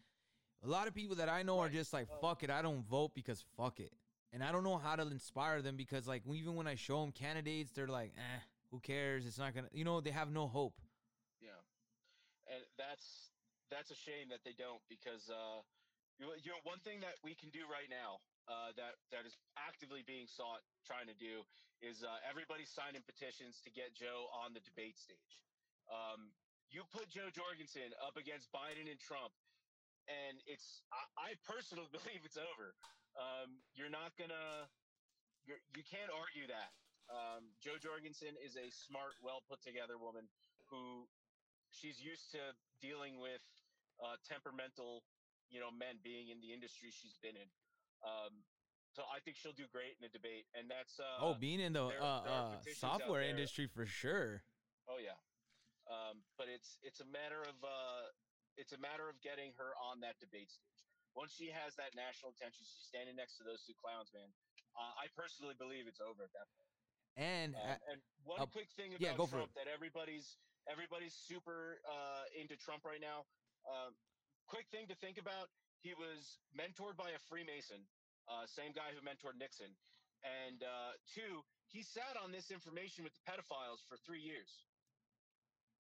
[0.65, 3.13] A lot of people that I know are just like, fuck it, I don't vote
[3.15, 3.93] because fuck it,
[4.33, 7.13] and I don't know how to inspire them because like even when I show them
[7.13, 8.41] candidates, they're like, eh,
[8.71, 9.27] who cares?
[9.27, 10.81] It's not gonna, you know, they have no hope.
[11.39, 11.61] Yeah,
[12.49, 13.29] and that's
[13.69, 15.61] that's a shame that they don't because uh,
[16.17, 19.37] you, you know one thing that we can do right now uh, that that is
[19.61, 21.45] actively being sought trying to do
[21.85, 25.45] is uh, everybody signing petitions to get Jo on the debate stage.
[25.93, 26.33] Um,
[26.73, 29.37] you put Jo Jorgensen up against Biden and Trump,
[30.09, 32.75] and it's I, I personally believe it's over.
[33.17, 34.69] Um, you're not gonna
[35.47, 36.73] you're, you can't argue that.
[37.13, 40.25] Um, Jo Jorgensen is a smart, well put together woman
[40.73, 41.05] who
[41.69, 43.45] she's used to dealing with
[44.01, 45.05] uh, temperamental,
[45.53, 47.49] you know, men being in the industry she's been in.
[48.01, 48.41] Um,
[48.97, 51.75] so I think she'll do great in a debate, and that's uh, oh, being in
[51.75, 54.45] the there- uh, there uh, software industry for sure.
[54.89, 55.19] Oh yeah,
[55.91, 58.09] um, but it's it's a matter of uh,
[58.57, 60.81] it's a matter of getting her on that debate stage.
[61.15, 64.27] Once she has that national attention, she's standing next to those two clowns, man.
[64.75, 66.71] Uh, I personally believe it's over at that point.
[67.15, 70.35] And Um, uh, and one uh, quick thing about yeah, go for Trump that everybody's
[70.67, 73.23] everybody's super uh, into Trump right now.
[73.63, 73.95] Um,
[74.51, 75.47] quick thing to think about:
[75.79, 77.87] he was mentored by a Freemason,
[78.27, 79.71] uh, same guy who mentored Nixon,
[80.27, 84.67] and uh, two, he sat on this information with the pedophiles for three years.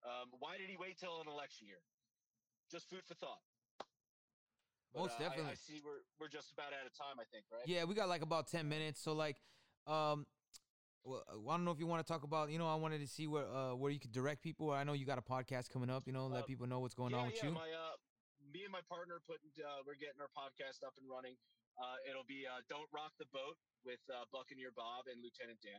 [0.06, 1.82] Um, why did he wait till an election year?
[2.74, 3.38] Just food for thought.
[4.90, 5.52] But, Most uh, I- definitely.
[5.52, 7.22] I, see we're we're just about out of time.
[7.22, 7.62] I think, right?
[7.70, 8.98] Yeah, we got like about ten minutes.
[8.98, 9.38] So like,
[9.86, 10.26] um,
[11.06, 12.50] well, I don't know if you want to talk about.
[12.50, 14.74] You know, I wanted to see where uh where you could direct people.
[14.74, 16.10] I know you got a podcast coming up.
[16.10, 17.54] You know, let Uh, people know what's going yeah, on with yeah, you.
[17.54, 17.94] My, uh,
[18.50, 21.38] me and my partner putting, uh, we're getting our podcast up and running.
[21.78, 23.54] Uh, it'll be uh, "Don't Rock the Boat"
[23.86, 25.78] with uh, Buccaneer Bob and Lieutenant Dan,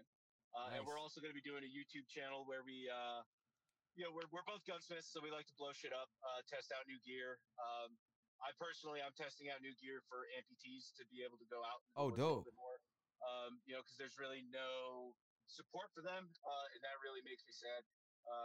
[0.56, 3.24] uh, and we're also going to be doing a YouTube channel where we, uh,
[3.96, 6.72] you know, we're we're both gunsmiths, so we like to blow shit up, uh, test
[6.76, 7.40] out new gear.
[7.56, 7.96] Um,
[8.44, 11.82] I personally, I'm testing out new gear for amputees to be able to go out.
[11.96, 12.44] Oh, dope.
[12.52, 12.78] more.
[13.24, 15.16] Um, you know, because there's really no
[15.48, 17.88] support for them, uh, and that really makes me sad.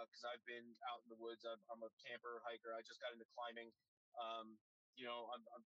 [0.07, 2.77] Because I've been out in the woods, I'm, I'm a camper hiker.
[2.77, 3.73] I just got into climbing.
[4.13, 4.61] Um,
[4.93, 5.65] you know, I'm, I'm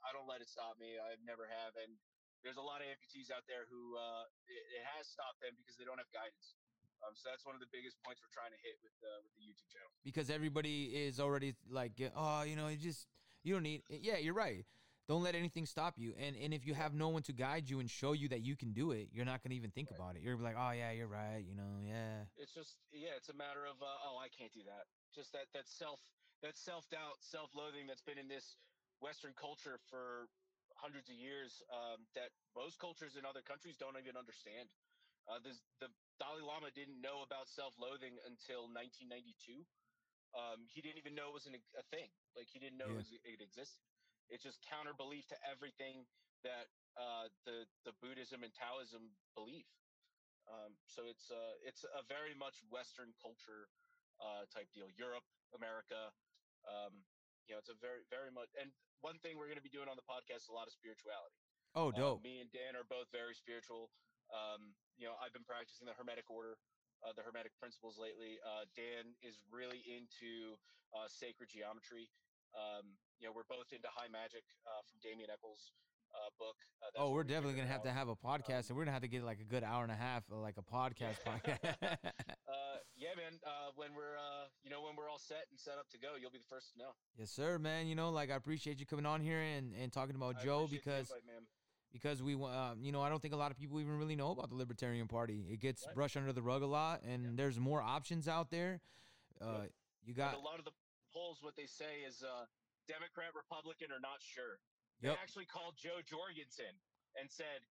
[0.00, 0.96] I don't let it stop me.
[0.96, 2.00] I've never have, and
[2.40, 5.76] there's a lot of amputees out there who uh, it, it has stopped them because
[5.76, 6.56] they don't have guidance.
[7.04, 9.32] Um, so that's one of the biggest points we're trying to hit with uh, with
[9.36, 9.90] the YouTube channel.
[10.04, 13.06] because everybody is already like, oh, you know, you just
[13.44, 13.82] you don't need.
[13.90, 14.64] Yeah, you're right.
[15.06, 16.14] Don't let anything stop you.
[16.18, 18.56] And and if you have no one to guide you and show you that you
[18.56, 20.00] can do it, you're not gonna even think Right.
[20.00, 20.22] about it.
[20.22, 21.44] You're like, oh yeah, you're right.
[21.46, 22.26] You know, yeah.
[22.36, 24.90] It's just yeah, it's a matter of uh, oh I can't do that.
[25.14, 26.00] Just that that self
[26.42, 28.56] that self doubt, self loathing that's been in this
[29.00, 30.26] Western culture for
[30.74, 34.68] hundreds of years um, that most cultures in other countries don't even understand.
[35.28, 35.88] Uh, this, the
[36.18, 39.64] Dalai Lama didn't know about self loathing until 1992.
[40.36, 42.08] Um, he didn't even know it was an, a thing.
[42.36, 43.00] Like he didn't know Yeah.
[43.00, 43.84] it, was, it existed.
[44.28, 46.04] It's just counter belief to everything
[46.44, 49.68] that uh, the the Buddhism and Taoism believe.
[50.46, 53.68] Um, so it's uh, it's a very much Western culture
[54.20, 54.88] uh, type deal.
[54.98, 56.10] Europe, America,
[56.66, 57.02] um,
[57.46, 58.50] you know, it's a very very much.
[58.58, 58.70] And
[59.04, 61.36] one thing we're going to be doing on the podcast is a lot of spirituality.
[61.76, 62.24] Oh, Uh, dope.
[62.24, 63.92] me and Dan are both very spiritual.
[64.32, 66.56] Um, you know, I've been practicing the Hermetic order,
[67.04, 68.40] uh, the Hermetic principles lately.
[68.42, 70.56] Uh, Dan is really into
[70.96, 72.08] uh, sacred geometry.
[72.56, 75.72] Um, you know, we're both into high magic uh, from Damien Echols'
[76.14, 76.56] uh, book.
[76.80, 79.12] Uh, Oh, we're definitely gonna have to have a podcast, and we're gonna have to
[79.12, 81.60] get like a good hour and a half, of, like a podcast podcast.
[82.46, 83.34] Uh, yeah, man.
[83.44, 86.14] Uh, when we're, uh, you know, when we're all set and set up to go,
[86.20, 86.94] you'll be the first to know.
[87.18, 87.86] yes, sir, man.
[87.86, 90.66] You know, like I appreciate you coming on here and and talking about I Jo
[90.70, 91.22] because invite.
[91.96, 94.30] Because we uh, you know I don't think a lot of people even really know
[94.36, 95.48] about the Libertarian Party.
[95.48, 95.94] It gets Right.
[95.96, 98.80] brushed under the rug a lot, and there's more options out there.
[99.40, 99.72] Uh,
[100.04, 100.76] you But got a lot of the
[101.12, 102.44] polls, what they say is uh,
[102.86, 104.60] Democrat, Republican, are not sure.
[105.00, 105.18] They Yep.
[105.20, 106.72] actually called Jo Jorgensen
[107.16, 107.64] and said,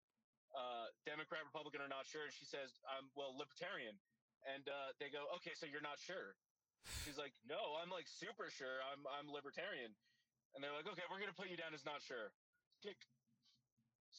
[0.53, 2.25] uh, Democrat, Republican, are not sure.
[2.25, 3.97] And she says, I'm, well, Libertarian.
[4.45, 6.35] And uh, they go, okay, so you're not sure.
[7.05, 8.77] She's like, no, I'm like super sure.
[8.93, 9.93] I'm, I'm Libertarian.
[10.53, 12.29] And they're like, okay, we're going to put you down as not sure.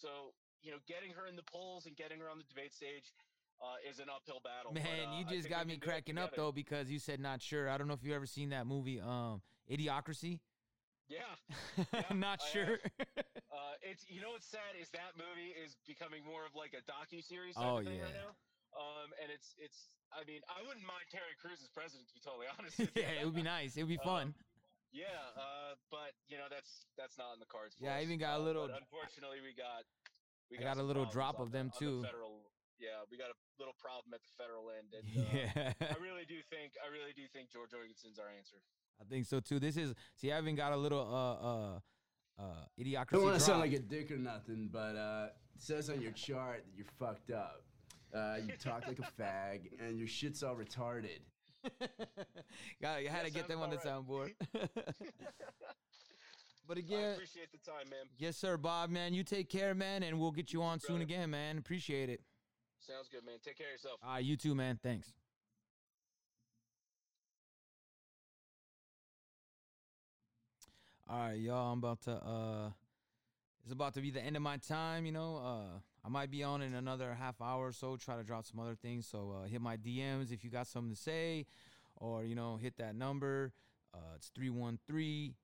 [0.01, 0.33] So,
[0.63, 3.13] you know, getting her in the polls and getting her on the debate stage
[3.61, 4.73] uh, is an uphill battle.
[4.73, 6.99] but, Man, uh, you just got me can do it cracking up though because you
[6.99, 7.69] said not sure.
[7.69, 9.41] I don't know if you ever seen that movie, um,
[9.71, 10.41] Idiocracy.
[11.09, 11.23] Yeah.
[12.11, 12.79] I'm not I sure.
[13.57, 16.83] Uh, it's you know what's sad is that movie is becoming more of like a
[16.85, 17.55] docu series.
[17.57, 18.05] Oh, yeah.
[18.05, 18.37] Right now.
[18.77, 19.89] Um, and it's it's.
[20.13, 22.77] I mean, I wouldn't mind Terry Crews as president to be totally honest.
[22.93, 23.77] Yeah, it would be nice.
[23.81, 24.35] It would be Um, fun.
[24.93, 25.05] Yeah,
[25.37, 27.75] uh, but you know that's that's not in the cards.
[27.77, 29.85] For Yeah, I even got a Uh, little- But unfortunately, we got.
[30.51, 32.03] We I got a little drop of them, the too.
[32.05, 35.99] Federal, yeah, we got a little problem at the federal end, and uh, yeah, I
[36.01, 38.57] really do think I really do think George Jorgensen's our answer.
[39.01, 39.59] I think so too.
[39.59, 41.81] This is see, I even got a little uh uh
[42.39, 43.13] uh idiocracy.
[43.13, 46.01] I don't want to sound like a dick or nothing, but uh, it says on
[46.01, 47.63] your chart that you're fucked up.
[48.15, 51.21] Uh, you talk like a fag, and your shit's all retarded.
[52.83, 54.33] Got, I had to get them on the about soundboard.
[56.69, 58.07] but I again, appreciate the time, man.
[58.19, 59.15] yes, sir, Bob, man.
[59.15, 61.59] You take care, man, and we'll get you on soon again, man.
[61.59, 62.21] Appreciate it.
[62.81, 63.37] Sounds good, man.
[63.45, 63.99] Take care of yourself.
[64.03, 64.79] Ah, you too, man.
[64.83, 65.13] Thanks.
[71.09, 71.73] All right, y'all.
[71.73, 72.71] I'm about to uh
[73.63, 75.37] it's about to be the end of my time, you know.
[75.37, 78.61] Uh I might be on in another half hour or so, try to drop some
[78.61, 79.09] other things.
[79.09, 81.47] So uh hit my DMs if you got something to say
[81.97, 83.53] or you know, hit that number.
[83.93, 85.35] Uh it's 313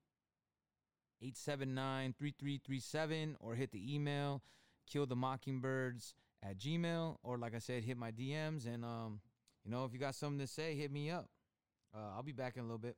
[1.21, 4.41] 879 3337 or hit the email
[4.91, 9.21] kill the mockingbirds at gmail or like i said hit my dms and um
[9.63, 11.29] you know if you got something to say hit me up
[11.95, 12.97] uh, i'll be back in a little bit